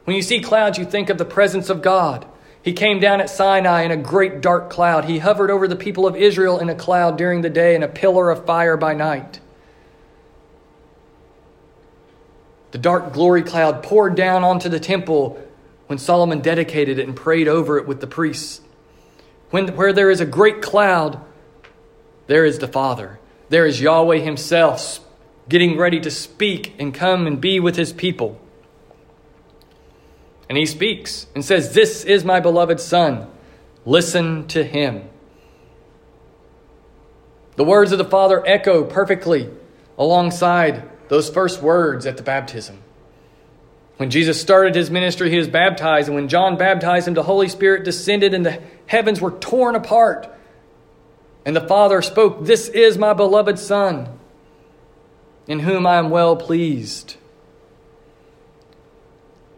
When 0.05 0.15
you 0.15 0.23
see 0.23 0.41
clouds, 0.41 0.77
you 0.77 0.85
think 0.85 1.09
of 1.09 1.17
the 1.17 1.25
presence 1.25 1.71
of 1.71 1.81
God. 1.81 2.27
He 2.65 2.73
came 2.73 2.99
down 2.99 3.21
at 3.21 3.29
Sinai 3.29 3.83
in 3.83 3.91
a 3.91 3.97
great 3.97 4.41
dark 4.41 4.71
cloud. 4.71 5.05
He 5.05 5.19
hovered 5.19 5.51
over 5.51 5.69
the 5.69 5.77
people 5.77 6.07
of 6.07 6.17
Israel 6.17 6.59
in 6.59 6.71
a 6.71 6.75
cloud 6.75 7.19
during 7.19 7.43
the 7.43 7.51
day 7.51 7.75
and 7.75 7.85
a 7.85 7.89
pillar 7.89 8.31
of 8.31 8.47
fire 8.47 8.79
by 8.79 8.95
night. 8.95 9.39
The 12.71 12.79
dark 12.79 13.13
glory 13.13 13.43
cloud 13.43 13.83
poured 13.83 14.15
down 14.15 14.45
onto 14.45 14.71
the 14.71 14.81
temple 14.81 15.39
when 15.89 15.99
Solomon 15.99 16.41
dedicated 16.41 16.99
it 16.99 17.07
and 17.07 17.15
prayed 17.15 17.49
over 17.49 17.77
it 17.77 17.87
with 17.87 18.01
the 18.01 18.07
priests. 18.07 18.63
When, 19.51 19.77
where 19.77 19.93
there 19.93 20.11
is 20.11 20.23
a 20.23 20.27
great 20.27 20.63
cloud, 20.63 21.23
there 22.29 22.47
is 22.47 22.61
the 22.61 22.67
Father. 22.67 23.21
There 23.51 23.67
is 23.67 23.83
Yahweh 23.83 24.21
Himself 24.21 25.01
getting 25.51 25.77
ready 25.77 26.01
to 26.01 26.11
speak 26.11 26.75
and 26.79 26.95
come 26.95 27.27
and 27.27 27.43
be 27.43 27.61
with 27.61 27.77
His 27.77 27.93
people. 27.93 28.41
And 30.55 30.61
he 30.61 30.67
speaks 30.67 31.27
and 31.35 31.45
says, 31.45 31.75
This 31.75 32.05
is 32.05 32.25
my 32.25 32.39
beloved 32.39 32.79
Son. 32.79 33.27
Listen 33.85 34.47
to 34.47 34.63
him. 34.63 35.03
The 37.57 37.65
words 37.65 37.91
of 37.91 37.99
the 37.99 38.05
Father 38.05 38.41
echo 38.47 38.85
perfectly 38.85 39.51
alongside 39.99 40.89
those 41.09 41.29
first 41.29 41.61
words 41.61 42.07
at 42.07 42.17
the 42.17 42.23
baptism. 42.23 42.79
When 43.97 44.11
Jesus 44.11 44.41
started 44.41 44.77
his 44.77 44.93
ministry, 44.93 45.29
he 45.29 45.39
was 45.39 45.49
baptized, 45.49 46.07
and 46.07 46.15
when 46.15 46.29
John 46.29 46.57
baptized 46.57 47.09
him, 47.09 47.15
the 47.15 47.25
Holy 47.25 47.49
Spirit 47.49 47.83
descended 47.83 48.33
and 48.33 48.47
the 48.47 48.63
heavens 48.87 49.21
were 49.21 49.33
torn 49.33 49.75
apart. 49.75 50.33
And 51.45 51.57
the 51.57 51.67
Father 51.67 52.01
spoke, 52.01 52.45
This 52.45 52.69
is 52.69 52.97
my 52.97 53.13
beloved 53.13 53.59
Son, 53.59 54.21
in 55.49 55.59
whom 55.59 55.85
I 55.85 55.97
am 55.97 56.11
well 56.11 56.37
pleased. 56.37 57.17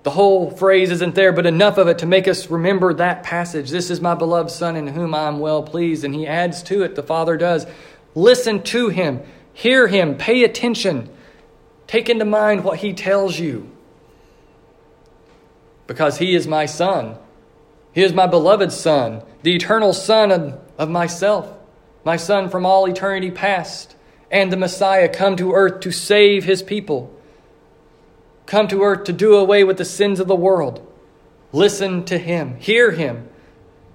The 0.06 0.12
whole 0.12 0.52
phrase 0.52 0.92
isn't 0.92 1.16
there, 1.16 1.32
but 1.32 1.46
enough 1.46 1.78
of 1.78 1.88
it 1.88 1.98
to 1.98 2.06
make 2.06 2.28
us 2.28 2.48
remember 2.48 2.94
that 2.94 3.24
passage. 3.24 3.70
This 3.70 3.90
is 3.90 4.00
my 4.00 4.14
beloved 4.14 4.52
Son 4.52 4.76
in 4.76 4.86
whom 4.86 5.16
I 5.16 5.26
am 5.26 5.40
well 5.40 5.64
pleased. 5.64 6.04
And 6.04 6.14
he 6.14 6.28
adds 6.28 6.62
to 6.62 6.84
it, 6.84 6.94
the 6.94 7.02
Father 7.02 7.36
does. 7.36 7.66
Listen 8.14 8.62
to 8.62 8.88
him, 8.88 9.20
hear 9.52 9.88
him, 9.88 10.16
pay 10.16 10.44
attention, 10.44 11.08
take 11.88 12.08
into 12.08 12.24
mind 12.24 12.62
what 12.62 12.78
he 12.78 12.92
tells 12.92 13.40
you. 13.40 13.68
Because 15.88 16.18
he 16.18 16.36
is 16.36 16.46
my 16.46 16.66
Son. 16.66 17.16
He 17.92 18.04
is 18.04 18.12
my 18.12 18.28
beloved 18.28 18.70
Son, 18.70 19.22
the 19.42 19.56
eternal 19.56 19.92
Son 19.92 20.30
of, 20.30 20.60
of 20.78 20.88
myself, 20.88 21.52
my 22.04 22.16
Son 22.16 22.48
from 22.48 22.64
all 22.64 22.86
eternity 22.86 23.32
past, 23.32 23.96
and 24.30 24.52
the 24.52 24.56
Messiah 24.56 25.08
come 25.08 25.34
to 25.34 25.52
earth 25.52 25.80
to 25.80 25.90
save 25.90 26.44
his 26.44 26.62
people 26.62 27.15
come 28.46 28.68
to 28.68 28.82
earth 28.82 29.04
to 29.04 29.12
do 29.12 29.34
away 29.34 29.64
with 29.64 29.76
the 29.76 29.84
sins 29.84 30.20
of 30.20 30.28
the 30.28 30.36
world. 30.36 30.86
Listen 31.52 32.04
to 32.06 32.18
him, 32.18 32.56
hear 32.58 32.92
him, 32.92 33.28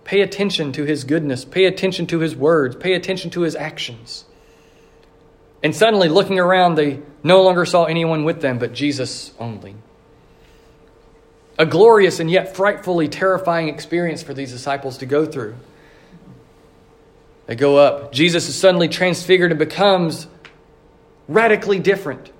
pay 0.03 0.21
attention 0.21 0.71
to 0.73 0.83
his 0.83 1.03
goodness, 1.03 1.45
pay 1.45 1.65
attention 1.65 2.07
to 2.07 2.19
his 2.19 2.35
words, 2.35 2.75
pay 2.75 2.93
attention 2.93 3.31
to 3.31 3.41
his 3.41 3.55
actions. 3.55 4.25
And 5.63 5.75
suddenly, 5.75 6.09
looking 6.09 6.39
around, 6.39 6.75
they 6.75 7.01
no 7.23 7.43
longer 7.43 7.65
saw 7.65 7.85
anyone 7.85 8.23
with 8.23 8.41
them 8.41 8.57
but 8.57 8.73
Jesus 8.73 9.31
only. 9.39 9.75
A 11.59 11.65
glorious 11.65 12.19
and 12.19 12.31
yet 12.31 12.55
frightfully 12.55 13.07
terrifying 13.07 13.67
experience 13.67 14.23
for 14.23 14.33
these 14.33 14.51
disciples 14.51 14.97
to 14.99 15.05
go 15.05 15.25
through. 15.25 15.55
They 17.45 17.55
go 17.55 17.77
up. 17.77 18.11
Jesus 18.11 18.49
is 18.49 18.55
suddenly 18.55 18.87
transfigured 18.87 19.51
and 19.51 19.59
becomes 19.59 20.27
radically 21.27 21.79
different 21.79 22.31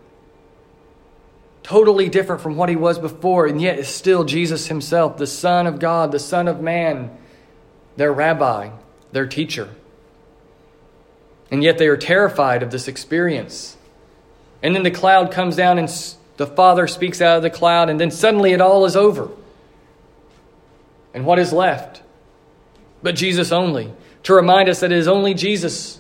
totally 1.64 2.10
different 2.10 2.42
from 2.42 2.56
what 2.56 2.70
he 2.70 2.76
was 2.76 2.98
before, 2.98 3.46
and 3.46 3.62
yet 3.62 3.80
is 3.80 3.88
still 3.88 4.24
Jesus 4.24 4.68
himself, 4.68 5.18
the 5.18 5.28
Son 5.28 5.68
of 5.68 5.80
God, 5.80 6.12
the 6.12 6.20
Son 6.20 6.48
of 6.48 6.62
Man, 6.62 7.16
their 7.98 8.12
rabbi, 8.12 8.72
their 9.12 9.28
teacher. 9.28 9.70
And 11.52 11.64
yet 11.64 11.78
they 11.78 11.88
are 11.88 11.98
terrified 11.98 12.64
of 12.64 12.72
this 12.72 12.88
experience. 12.88 13.78
And 14.64 14.76
then 14.76 14.84
the 14.84 14.92
cloud 14.92 15.32
comes 15.32 15.56
down, 15.56 15.78
and 15.78 15.90
the 16.38 16.48
Father 16.48 16.88
speaks 16.88 17.22
out 17.22 17.38
of 17.38 17.44
the 17.44 17.50
cloud, 17.50 17.90
and 17.90 18.00
then 18.00 18.12
suddenly 18.12 18.54
it 18.54 18.62
all 18.62 18.86
is 18.86 18.96
over. 18.96 19.30
And 21.14 21.26
what 21.26 21.40
is 21.40 21.52
left? 21.52 22.02
But 23.04 23.16
Jesus 23.16 23.52
only. 23.52 23.92
To 24.24 24.34
remind 24.34 24.70
us 24.70 24.80
that 24.80 24.92
it 24.92 24.98
is 24.98 25.08
only 25.08 25.34
Jesus 25.34 26.00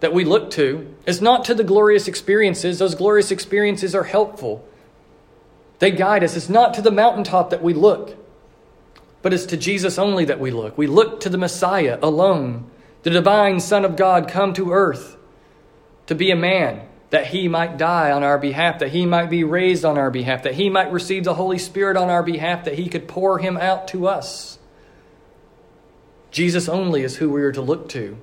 that 0.00 0.12
we 0.12 0.24
look 0.24 0.50
to. 0.52 0.94
It's 1.06 1.20
not 1.20 1.46
to 1.46 1.54
the 1.54 1.64
glorious 1.64 2.06
experiences, 2.06 2.78
those 2.78 2.94
glorious 2.94 3.30
experiences 3.30 3.94
are 3.94 4.04
helpful. 4.04 4.66
They 5.78 5.90
guide 5.90 6.24
us. 6.24 6.36
It's 6.36 6.48
not 6.48 6.74
to 6.74 6.82
the 6.82 6.90
mountaintop 6.90 7.50
that 7.50 7.62
we 7.62 7.74
look, 7.74 8.16
but 9.22 9.32
it's 9.34 9.46
to 9.46 9.56
Jesus 9.56 9.98
only 9.98 10.24
that 10.24 10.40
we 10.40 10.50
look. 10.50 10.78
We 10.78 10.86
look 10.86 11.20
to 11.20 11.28
the 11.28 11.38
Messiah 11.38 11.98
alone, 12.02 12.70
the 13.02 13.10
divine 13.10 13.60
Son 13.60 13.84
of 13.84 13.96
God 13.96 14.28
come 14.28 14.54
to 14.54 14.72
earth 14.72 15.16
to 16.06 16.14
be 16.14 16.30
a 16.30 16.36
man, 16.36 16.86
that 17.10 17.28
he 17.28 17.48
might 17.48 17.76
die 17.76 18.10
on 18.10 18.22
our 18.22 18.38
behalf, 18.38 18.78
that 18.78 18.90
he 18.90 19.06
might 19.06 19.30
be 19.30 19.44
raised 19.44 19.84
on 19.84 19.98
our 19.98 20.10
behalf, 20.10 20.42
that 20.42 20.54
he 20.54 20.68
might 20.68 20.92
receive 20.92 21.24
the 21.24 21.34
Holy 21.34 21.58
Spirit 21.58 21.96
on 21.96 22.10
our 22.10 22.22
behalf, 22.22 22.64
that 22.64 22.74
he 22.74 22.88
could 22.88 23.06
pour 23.06 23.38
him 23.38 23.56
out 23.56 23.88
to 23.88 24.06
us. 24.06 24.58
Jesus 26.30 26.68
only 26.68 27.02
is 27.02 27.16
who 27.16 27.30
we 27.30 27.42
are 27.42 27.52
to 27.52 27.62
look 27.62 27.88
to. 27.90 28.18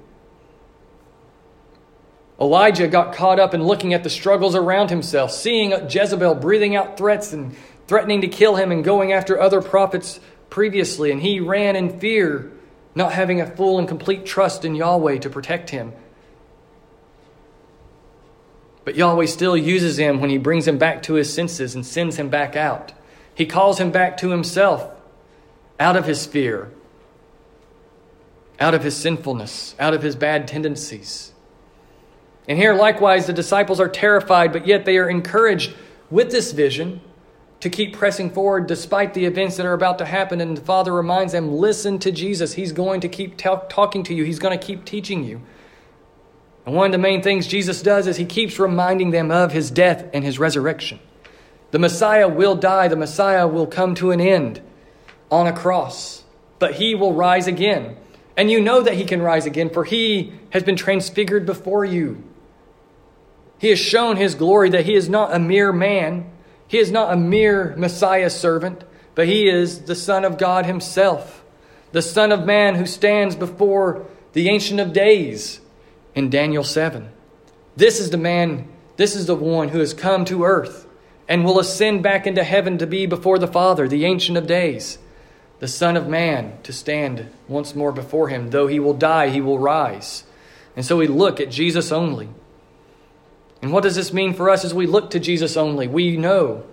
Elijah 2.39 2.87
got 2.87 3.13
caught 3.13 3.39
up 3.39 3.53
in 3.53 3.63
looking 3.63 3.93
at 3.93 4.03
the 4.03 4.09
struggles 4.09 4.55
around 4.55 4.89
himself, 4.89 5.31
seeing 5.31 5.71
Jezebel 5.71 6.35
breathing 6.35 6.75
out 6.75 6.97
threats 6.97 7.31
and 7.31 7.55
threatening 7.87 8.21
to 8.21 8.27
kill 8.27 8.55
him 8.55 8.71
and 8.71 8.83
going 8.83 9.11
after 9.11 9.39
other 9.39 9.61
prophets 9.61 10.19
previously, 10.49 11.11
and 11.11 11.21
he 11.21 11.39
ran 11.39 11.75
in 11.75 11.99
fear 11.99 12.51
not 12.95 13.13
having 13.13 13.41
a 13.41 13.47
full 13.47 13.79
and 13.79 13.87
complete 13.87 14.25
trust 14.25 14.65
in 14.65 14.75
Yahweh 14.75 15.17
to 15.17 15.29
protect 15.29 15.69
him. 15.69 15.93
But 18.85 18.95
Yahweh 18.95 19.25
still 19.25 19.55
uses 19.55 19.97
him 19.97 20.19
when 20.19 20.29
he 20.29 20.37
brings 20.37 20.67
him 20.67 20.77
back 20.77 21.03
to 21.03 21.13
his 21.13 21.33
senses 21.33 21.73
and 21.73 21.85
sends 21.85 22.17
him 22.17 22.29
back 22.29 22.55
out. 22.55 22.93
He 23.33 23.45
calls 23.45 23.79
him 23.79 23.91
back 23.91 24.17
to 24.17 24.29
himself, 24.29 24.91
out 25.79 25.95
of 25.95 26.05
his 26.05 26.25
fear, 26.25 26.71
out 28.59 28.73
of 28.73 28.83
his 28.83 28.95
sinfulness, 28.95 29.75
out 29.79 29.93
of 29.93 30.03
his 30.03 30.15
bad 30.15 30.47
tendencies. 30.47 31.32
And 32.47 32.57
here, 32.57 32.73
likewise, 32.73 33.25
the 33.25 33.33
disciples 33.33 33.79
are 33.79 33.87
terrified, 33.87 34.51
but 34.51 34.67
yet 34.67 34.85
they 34.85 34.97
are 34.97 35.09
encouraged 35.09 35.73
with 36.09 36.31
this 36.31 36.51
vision 36.51 36.99
to 37.61 37.69
keep 37.69 37.95
pressing 37.95 38.29
forward 38.29 38.67
despite 38.67 39.13
the 39.13 39.23
events 39.23 39.55
that 39.55 39.65
are 39.65 39.73
about 39.73 39.97
to 39.99 40.05
happen. 40.05 40.41
And 40.41 40.57
the 40.57 40.61
Father 40.61 40.93
reminds 40.93 41.31
them 41.31 41.53
listen 41.53 41.97
to 41.99 42.11
Jesus. 42.11 42.53
He's 42.53 42.73
going 42.73 42.99
to 43.01 43.07
keep 43.07 43.37
talking 43.37 44.03
to 44.03 44.13
you, 44.13 44.25
He's 44.25 44.39
going 44.39 44.57
to 44.57 44.63
keep 44.63 44.83
teaching 44.83 45.23
you. 45.23 45.41
And 46.65 46.75
one 46.75 46.87
of 46.87 46.91
the 46.91 46.97
main 46.97 47.21
things 47.21 47.47
Jesus 47.47 47.81
does 47.81 48.07
is 48.07 48.17
He 48.17 48.25
keeps 48.25 48.59
reminding 48.59 49.11
them 49.11 49.31
of 49.31 49.53
His 49.53 49.71
death 49.71 50.05
and 50.13 50.25
His 50.25 50.39
resurrection. 50.39 50.99
The 51.71 51.79
Messiah 51.79 52.27
will 52.27 52.55
die, 52.55 52.89
the 52.89 52.95
Messiah 52.97 53.47
will 53.47 53.67
come 53.67 53.95
to 53.95 54.11
an 54.11 54.19
end 54.19 54.61
on 55.31 55.47
a 55.47 55.53
cross, 55.53 56.23
but 56.59 56.75
He 56.75 56.95
will 56.95 57.13
rise 57.13 57.47
again. 57.47 57.95
And 58.35 58.51
you 58.51 58.59
know 58.59 58.81
that 58.81 58.95
He 58.95 59.05
can 59.05 59.21
rise 59.21 59.45
again, 59.45 59.69
for 59.69 59.85
He 59.85 60.33
has 60.49 60.63
been 60.63 60.75
transfigured 60.75 61.45
before 61.45 61.85
you. 61.85 62.23
He 63.63 63.69
has 63.69 63.79
shown 63.79 64.17
His 64.17 64.35
glory 64.35 64.69
that 64.69 64.85
He 64.85 64.93
is 64.93 65.09
not 65.09 65.33
a 65.33 65.39
mere 65.39 65.73
man 65.73 66.29
he 66.73 66.79
is 66.79 66.91
not 66.91 67.13
a 67.13 67.15
mere 67.15 67.75
Messiah 67.77 68.31
servant, 68.31 68.83
but 69.13 69.27
he 69.27 69.47
is 69.47 69.81
the 69.81 69.93
Son 69.93 70.25
of 70.25 70.39
God 70.39 70.65
himself, 70.65 71.43
the 71.91 72.01
Son 72.01 72.31
of 72.31 72.47
Man 72.47 72.73
who 72.73 72.87
stands 72.87 73.35
before 73.35 74.07
the 74.31 74.49
Ancient 74.49 74.79
of 74.79 74.91
Days 74.91 75.61
in 76.15 76.31
Daniel 76.31 76.63
7. 76.63 77.11
This 77.75 77.99
is 77.99 78.09
the 78.09 78.17
man, 78.17 78.67
this 78.97 79.15
is 79.15 79.27
the 79.27 79.35
one 79.35 79.69
who 79.69 79.77
has 79.77 79.93
come 79.93 80.25
to 80.25 80.45
earth 80.45 80.87
and 81.27 81.45
will 81.45 81.59
ascend 81.59 82.01
back 82.01 82.25
into 82.25 82.43
heaven 82.43 82.79
to 82.79 82.87
be 82.87 83.05
before 83.05 83.37
the 83.37 83.45
Father, 83.45 83.87
the 83.87 84.05
Ancient 84.05 84.35
of 84.35 84.47
Days, 84.47 84.97
the 85.59 85.67
Son 85.67 85.95
of 85.95 86.07
Man, 86.07 86.57
to 86.63 86.73
stand 86.73 87.29
once 87.47 87.75
more 87.75 87.91
before 87.91 88.29
him. 88.29 88.49
Though 88.49 88.65
he 88.65 88.79
will 88.79 88.95
die, 88.95 89.29
he 89.29 89.41
will 89.41 89.59
rise. 89.59 90.23
And 90.75 90.83
so 90.83 90.97
we 90.97 91.05
look 91.05 91.39
at 91.39 91.51
Jesus 91.51 91.91
only. 91.91 92.29
And 93.63 93.71
what 93.71 93.83
does 93.83 93.95
this 93.95 94.11
mean 94.11 94.33
for 94.33 94.49
us 94.49 94.65
as 94.65 94.73
we 94.73 94.85
look 94.85 95.11
to 95.11 95.21
Jesus 95.21 95.55
only? 95.55 95.87
We 95.87 96.17
know 96.17 96.65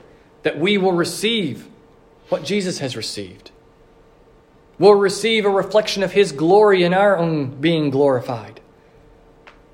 that 0.42 0.58
we 0.58 0.76
will 0.76 0.92
receive 0.92 1.68
what 2.30 2.42
Jesus 2.42 2.80
has 2.80 2.96
received. 2.96 3.52
We'll 4.76 4.96
receive 4.96 5.44
a 5.44 5.50
reflection 5.50 6.02
of 6.02 6.10
his 6.10 6.32
glory 6.32 6.82
in 6.82 6.92
our 6.92 7.16
own 7.16 7.60
being 7.60 7.90
glorified. 7.90 8.60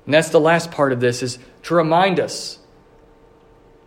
And 0.05 0.13
that's 0.13 0.29
the 0.29 0.39
last 0.39 0.69
part 0.69 0.93
of 0.93 0.99
this 0.99 1.23
is 1.23 1.39
to 1.63 1.73
remind 1.73 2.19
us 2.19 2.59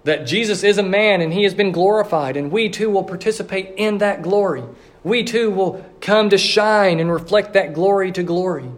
that 0.02 0.26
Jesus 0.26 0.64
is 0.64 0.76
a 0.76 0.82
man 0.82 1.20
and 1.20 1.32
he 1.32 1.44
has 1.44 1.54
been 1.54 1.70
glorified, 1.70 2.36
and 2.36 2.50
we 2.50 2.68
too 2.68 2.90
will 2.90 3.04
participate 3.04 3.74
in 3.76 3.98
that 3.98 4.22
glory. 4.22 4.64
We 5.04 5.22
too 5.22 5.52
will 5.52 5.86
come 6.00 6.30
to 6.30 6.38
shine 6.38 6.98
and 6.98 7.12
reflect 7.12 7.52
that 7.52 7.74
glory 7.74 8.10
to 8.10 8.24
glory 8.24 8.70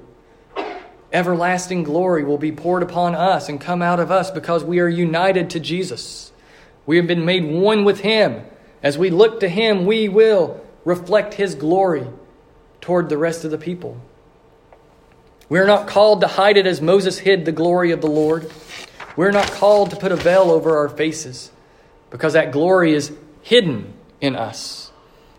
everlasting 1.12 1.83
glory 1.83 2.25
will 2.25 2.38
be 2.38 2.53
poured 2.53 2.83
upon 2.83 3.14
us 3.14 3.48
and 3.48 3.61
come 3.61 3.83
out 3.83 4.01
of 4.01 4.11
us 4.11 4.31
because 4.31 4.64
we 4.64 4.81
are 4.81 4.88
united 4.88 5.51
to 5.51 5.61
Jesus. 5.61 6.33
We 6.87 6.96
have 6.96 7.07
been 7.07 7.25
made 7.25 7.44
one 7.44 7.85
with 7.85 8.01
Him. 8.01 8.44
As 8.83 8.98
we 8.98 9.11
look 9.11 9.40
to 9.40 9.48
Him, 9.48 9.87
we 9.87 10.09
will 10.09 10.61
reflect 10.85 11.35
His 11.35 11.55
glory 11.55 12.07
toward 12.81 13.09
the 13.09 13.18
rest 13.18 13.44
of 13.44 13.51
the 13.51 13.59
people. 13.59 14.01
We 15.48 15.59
are 15.59 15.66
not 15.66 15.87
called 15.87 16.22
to 16.22 16.27
hide 16.27 16.57
it 16.57 16.66
as 16.66 16.81
Moses 16.81 17.18
hid 17.18 17.44
the 17.44 17.53
glory 17.53 17.92
of 17.92 18.01
the 18.01 18.09
Lord. 18.09 18.51
We're 19.16 19.31
not 19.31 19.51
called 19.51 19.90
to 19.90 19.96
put 19.96 20.11
a 20.11 20.16
veil 20.16 20.51
over 20.51 20.79
our 20.79 20.88
faces 20.88 21.51
because 22.11 22.33
that 22.33 22.53
glory 22.53 22.94
is 22.94 23.12
hidden 23.42 23.92
in 24.20 24.35
us. 24.35 24.90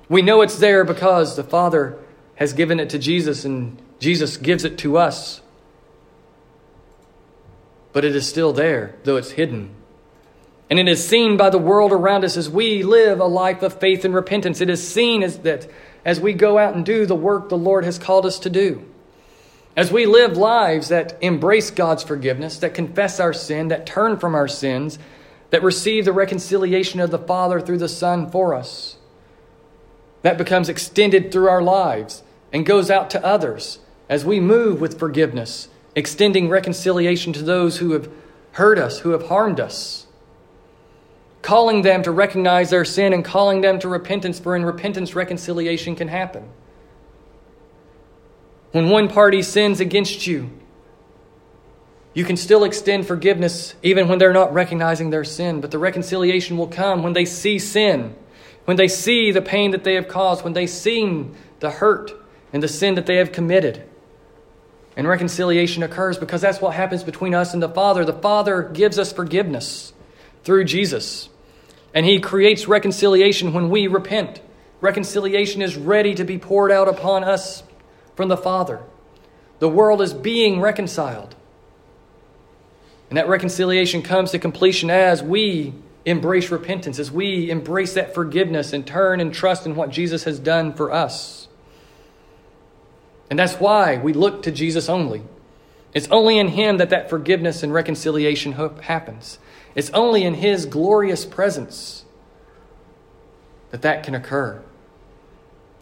We 0.07 0.21
know 0.21 0.41
it's 0.41 0.59
there 0.59 0.83
because 0.83 1.36
the 1.36 1.43
Father 1.43 1.97
has 2.36 2.53
given 2.53 2.79
it 2.79 2.91
to 2.91 2.99
Jesus 2.99 3.43
and 3.45 3.81
Jesus 3.99 4.38
gives 4.38 4.65
it 4.65 4.77
to 4.79 4.97
us 4.97 5.41
but 7.93 8.03
it 8.03 8.15
is 8.15 8.27
still 8.27 8.51
there, 8.51 8.95
though 9.03 9.15
it's 9.15 9.32
hidden. 9.32 9.69
And 10.69 10.79
it 10.79 10.88
is 10.88 11.08
seen 11.08 11.38
by 11.38 11.51
the 11.51 11.60
world 11.60 11.91
around 11.91 12.25
us 12.25 12.36
as 12.36 12.49
we 12.49 12.82
live 12.82 13.19
a 13.19 13.25
life 13.25 13.62
of 13.62 13.79
faith 13.79 14.03
and 14.03 14.13
repentance. 14.13 14.60
It 14.60 14.69
is 14.69 14.86
seen 14.86 15.21
as 15.21 15.38
that 15.39 15.69
as 16.03 16.19
we 16.19 16.34
go 16.34 16.58
out 16.58 16.75
and 16.75 16.86
do 16.86 17.06
the 17.06 17.15
work 17.15 17.49
the 17.49 17.58
Lord 17.58 17.86
has 17.86 17.99
called 17.99 18.25
us 18.25 18.39
to 18.39 18.49
do. 18.49 18.84
As 19.75 19.91
we 19.91 20.06
live 20.06 20.38
lives 20.38 20.89
that 20.89 21.17
embrace 21.21 21.71
God's 21.71 22.03
forgiveness, 22.03 22.58
that 22.58 22.73
confess 22.73 23.19
our 23.19 23.34
sin, 23.34 23.69
that 23.69 23.86
turn 23.86 24.17
from 24.17 24.36
our 24.36 24.47
sins, 24.47 24.99
that 25.51 25.63
receive 25.63 26.06
the 26.06 26.13
reconciliation 26.13 26.99
of 26.99 27.12
the 27.12 27.19
Father 27.19 27.60
through 27.60 27.77
the 27.77 27.89
Son 27.89 28.29
for 28.29 28.53
us. 28.53 28.97
That 30.23 30.38
becomes 30.38 30.69
extended 30.69 31.32
through 31.32 31.49
our 31.49 31.62
lives 31.62 32.23
and 32.51 32.65
goes 32.65 32.89
out 32.89 33.10
to 33.12 33.25
others 33.25 33.79
as 34.10 34.25
we 34.25 34.39
move 34.39 34.79
with 34.79 34.99
forgiveness 34.99 35.67
extending 35.95 36.49
reconciliation 36.49 37.34
to 37.34 37.43
those 37.43 37.77
who 37.77 37.91
have 37.91 38.10
hurt 38.53 38.77
us, 38.77 38.99
who 38.99 39.12
have 39.12 39.27
harmed 39.27 39.60
us, 39.60 40.08
calling 41.41 41.82
them 41.82 42.01
to 42.03 42.12
recognize 42.12 42.69
their 42.69 42.86
sin 42.86 43.13
and 43.13 43.23
calling 43.23 43.62
them 43.62 43.79
to 43.79 43.88
repentance, 43.88 44.39
for 44.39 44.56
in 44.56 44.65
repentance, 44.65 45.15
reconciliation 45.15 45.95
can 45.95 46.08
happen. 46.08 46.49
When 48.71 48.89
one 48.89 49.08
party 49.08 49.41
sins 49.41 49.79
against 49.79 50.25
you, 50.25 50.49
you 52.13 52.23
can 52.23 52.38
still 52.38 52.63
extend 52.63 53.08
forgiveness 53.08 53.75
even 53.84 54.08
when 54.08 54.19
they're 54.19 54.34
not 54.34 54.53
recognizing 54.53 55.10
their 55.10 55.23
sin, 55.23 55.62
but 55.62 55.71
the 55.71 55.79
reconciliation 55.79 56.58
will 56.58 56.67
come 56.67 57.03
when 57.03 57.13
they 57.13 57.25
see 57.25 57.60
sin, 57.60 58.15
when 58.65 58.77
they 58.77 58.88
see 58.88 59.32
the 59.32 59.41
pain 59.41 59.71
that 59.71 59.84
they 59.84 59.95
have 59.95 60.08
caused, 60.08 60.43
when 60.43 60.53
they 60.53 60.67
see 60.67 61.25
the 61.60 61.71
hurt 61.71 62.12
and 62.51 62.62
the 62.62 62.67
sin 62.67 62.95
that 62.95 63.06
they 63.06 63.17
have 63.17 63.32
committed. 63.32 63.84
And 64.95 65.08
reconciliation 65.08 65.84
occurs 65.84 66.17
because 66.17 66.41
that's 66.41 66.62
what 66.62 66.75
happens 66.75 67.03
between 67.03 67.34
us 67.34 67.53
and 67.53 67.63
the 67.63 67.69
Father. 67.69 68.06
The 68.06 68.13
Father 68.13 68.63
gives 68.63 68.99
us 68.99 69.12
forgiveness 69.12 69.93
through 70.43 70.65
Jesus. 70.65 71.29
And 71.93 72.06
He 72.06 72.19
creates 72.19 72.67
reconciliation 72.67 73.53
when 73.53 73.69
we 73.69 73.88
repent. 73.88 74.41
Reconciliation 74.82 75.62
is 75.62 75.75
ready 75.75 76.13
to 76.15 76.23
be 76.23 76.38
poured 76.38 76.71
out 76.71 76.88
upon 76.88 77.23
us 77.23 77.63
from 78.15 78.29
the 78.29 78.38
Father. 78.38 78.82
The 79.60 79.69
world 79.69 80.01
is 80.01 80.13
being 80.13 80.60
reconciled. 80.60 81.36
And 83.10 83.17
that 83.17 83.29
reconciliation 83.29 84.01
comes 84.01 84.32
to 84.32 84.39
completion 84.39 84.89
as 84.89 85.23
we 85.23 85.73
embrace 86.06 86.51
repentance, 86.51 86.99
as 86.99 87.12
we 87.12 87.49
embrace 87.49 87.93
that 87.93 88.13
forgiveness 88.13 88.73
and 88.73 88.86
turn 88.86 89.19
and 89.19 89.34
trust 89.34 89.65
in 89.65 89.75
what 89.75 89.89
Jesus 89.89 90.23
has 90.25 90.39
done 90.39 90.73
for 90.73 90.91
us. 90.91 91.42
And 93.34 93.39
that's 93.39 93.56
why 93.56 93.98
we 93.98 94.13
look 94.13 94.43
to 94.43 94.52
Jesus 94.52 94.88
only. 94.88 95.24
It's 95.91 96.08
only 96.10 96.38
in 96.38 96.50
Him 96.50 96.78
that 96.78 96.91
that 96.91 97.10
forgiveness 97.10 97.63
and 97.63 97.74
reconciliation 97.74 98.52
happens. 98.52 99.39
It's 99.74 99.89
only 99.89 100.24
in 100.24 100.36
His 100.36 100.67
glorious 100.67 101.26
presence 101.26 102.06
that 103.72 103.82
that 103.82 104.04
can 104.04 104.13
occur. 104.13 104.62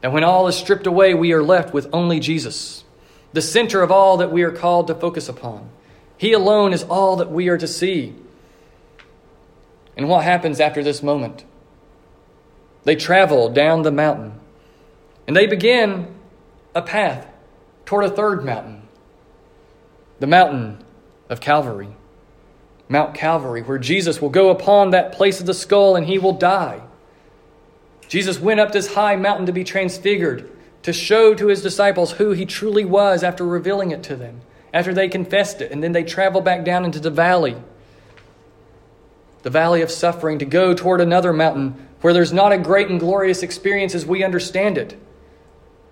And 0.02 0.14
when 0.14 0.24
all 0.24 0.48
is 0.48 0.56
stripped 0.56 0.88
away, 0.88 1.14
we 1.14 1.34
are 1.34 1.44
left 1.44 1.74
with 1.74 1.90
only 1.92 2.22
Jesus, 2.22 2.86
the 3.34 3.42
center 3.42 3.82
of 3.82 3.92
all 3.92 4.16
that 4.16 4.32
we 4.32 4.44
are 4.44 4.54
called 4.54 4.88
to 4.88 4.96
focus 4.96 5.28
upon. 5.28 5.72
He 6.18 6.32
alone 6.32 6.72
is 6.72 6.84
all 6.84 7.18
that 7.18 7.32
we 7.32 7.50
are 7.50 7.58
to 7.58 7.68
see. 7.68 8.16
And 9.98 10.08
what 10.08 10.24
happens 10.24 10.62
after 10.62 10.82
this 10.82 11.04
moment? 11.04 11.44
They 12.86 12.96
travel 12.96 13.50
down 13.50 13.82
the 13.82 13.92
mountain 13.92 14.40
and 15.28 15.36
they 15.36 15.48
begin 15.48 16.16
a 16.74 16.82
path 16.82 17.28
toward 17.92 18.06
a 18.06 18.10
third 18.10 18.46
mountain, 18.46 18.82
the 20.22 20.26
mountain 20.26 20.78
of 21.28 21.42
Calvary. 21.42 21.90
Mount 22.88 23.14
Calvary, 23.14 23.64
where 23.64 23.78
Jesus 23.78 24.22
will 24.22 24.30
go 24.30 24.50
upon 24.50 24.92
that 24.92 25.12
place 25.12 25.42
of 25.42 25.46
the 25.46 25.54
skull 25.54 25.98
and 25.98 26.08
he 26.08 26.18
will 26.18 26.32
die. 26.32 26.80
Jesus 28.08 28.40
went 28.40 28.62
up 28.62 28.72
this 28.72 28.94
high 28.94 29.18
mountain 29.18 29.46
to 29.46 29.52
be 29.52 29.66
transfigured, 29.66 30.50
to 30.84 30.94
show 30.94 31.34
to 31.34 31.48
his 31.48 31.62
disciples 31.62 32.14
who 32.14 32.32
he 32.32 32.46
truly 32.46 32.86
was 32.86 33.24
after 33.24 33.46
revealing 33.46 33.92
it 33.92 34.04
to 34.04 34.16
them, 34.16 34.40
after 34.74 34.94
they 34.94 35.10
confessed 35.10 35.60
it, 35.60 35.70
and 35.70 35.84
then 35.84 35.92
they 35.92 36.06
travel 36.06 36.40
back 36.40 36.64
down 36.64 36.86
into 36.86 37.02
the 37.02 37.12
valley, 37.12 37.58
the 39.44 39.50
valley 39.50 39.82
of 39.82 39.92
suffering, 39.92 40.40
to 40.40 40.46
go 40.46 40.74
toward 40.74 41.02
another 41.02 41.34
mountain 41.34 41.90
where 42.00 42.14
there's 42.14 42.32
not 42.32 42.54
a 42.54 42.58
great 42.58 42.88
and 42.88 43.02
glorious 43.02 43.44
experience 43.44 43.94
as 43.94 44.06
we 44.06 44.24
understand 44.24 44.78
it 44.78 44.98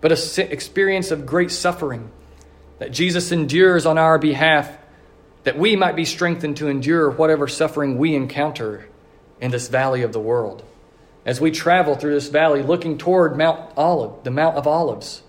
but 0.02 0.12
an 0.12 0.52
experience 0.52 1.12
of 1.12 1.26
great 1.26 1.52
suffering 1.52 2.12
that 2.80 2.92
Jesus 2.92 3.32
endures 3.32 3.86
on 3.86 3.98
our 3.98 4.18
behalf, 4.18 4.78
that 5.44 5.58
we 5.58 5.76
might 5.76 5.96
be 5.96 6.06
strengthened 6.06 6.58
to 6.58 6.68
endure 6.68 7.10
whatever 7.10 7.48
suffering 7.48 7.98
we 7.98 8.16
encounter 8.16 8.88
in 9.42 9.52
this 9.52 9.68
valley 9.68 10.02
of 10.02 10.14
the 10.14 10.20
world. 10.20 10.64
As 11.26 11.42
we 11.42 11.52
travel 11.52 11.96
through 11.96 12.14
this 12.14 12.30
valley, 12.30 12.64
looking 12.64 12.98
toward 12.98 13.38
Mount 13.38 13.72
Olive, 13.76 14.24
the 14.24 14.32
Mount 14.32 14.56
of 14.56 14.66
Olives, 14.66 15.22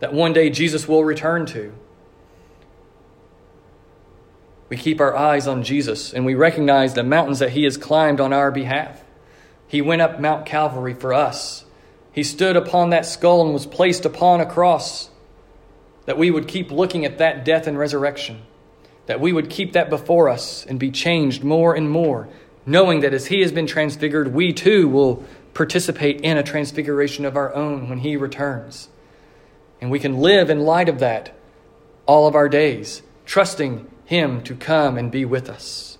that 0.00 0.12
one 0.12 0.32
day 0.32 0.50
Jesus 0.50 0.88
will 0.88 1.04
return 1.04 1.46
to. 1.46 1.72
We 4.68 4.76
keep 4.76 5.00
our 5.00 5.14
eyes 5.14 5.46
on 5.46 5.62
Jesus 5.62 6.12
and 6.12 6.24
we 6.24 6.34
recognize 6.34 6.94
the 6.94 7.04
mountains 7.04 7.38
that 7.38 7.50
he 7.50 7.64
has 7.64 7.76
climbed 7.76 8.20
on 8.20 8.32
our 8.32 8.50
behalf. 8.50 9.04
He 9.68 9.82
went 9.82 10.02
up 10.02 10.18
Mount 10.18 10.46
Calvary 10.46 10.94
for 10.94 11.12
us. 11.12 11.65
He 12.16 12.22
stood 12.22 12.56
upon 12.56 12.90
that 12.90 13.04
skull 13.04 13.42
and 13.42 13.52
was 13.52 13.66
placed 13.66 14.06
upon 14.06 14.40
a 14.40 14.46
cross. 14.46 15.10
That 16.06 16.16
we 16.16 16.30
would 16.30 16.48
keep 16.48 16.70
looking 16.70 17.04
at 17.04 17.18
that 17.18 17.44
death 17.44 17.66
and 17.66 17.78
resurrection. 17.78 18.40
That 19.04 19.20
we 19.20 19.34
would 19.34 19.50
keep 19.50 19.74
that 19.74 19.90
before 19.90 20.30
us 20.30 20.64
and 20.64 20.80
be 20.80 20.90
changed 20.90 21.44
more 21.44 21.74
and 21.74 21.90
more, 21.90 22.26
knowing 22.64 23.00
that 23.00 23.12
as 23.12 23.26
He 23.26 23.42
has 23.42 23.52
been 23.52 23.66
transfigured, 23.66 24.32
we 24.32 24.54
too 24.54 24.88
will 24.88 25.24
participate 25.52 26.22
in 26.22 26.38
a 26.38 26.42
transfiguration 26.42 27.26
of 27.26 27.36
our 27.36 27.54
own 27.54 27.90
when 27.90 27.98
He 27.98 28.16
returns. 28.16 28.88
And 29.82 29.90
we 29.90 29.98
can 29.98 30.16
live 30.16 30.48
in 30.48 30.60
light 30.60 30.88
of 30.88 31.00
that 31.00 31.36
all 32.06 32.26
of 32.26 32.34
our 32.34 32.48
days, 32.48 33.02
trusting 33.26 33.90
Him 34.06 34.42
to 34.44 34.54
come 34.54 34.96
and 34.96 35.12
be 35.12 35.26
with 35.26 35.50
us, 35.50 35.98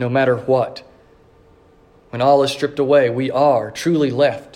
no 0.00 0.08
matter 0.08 0.36
what. 0.36 0.82
When 2.10 2.20
all 2.20 2.42
is 2.42 2.50
stripped 2.50 2.80
away, 2.80 3.10
we 3.10 3.30
are 3.30 3.70
truly 3.70 4.10
left 4.10 4.55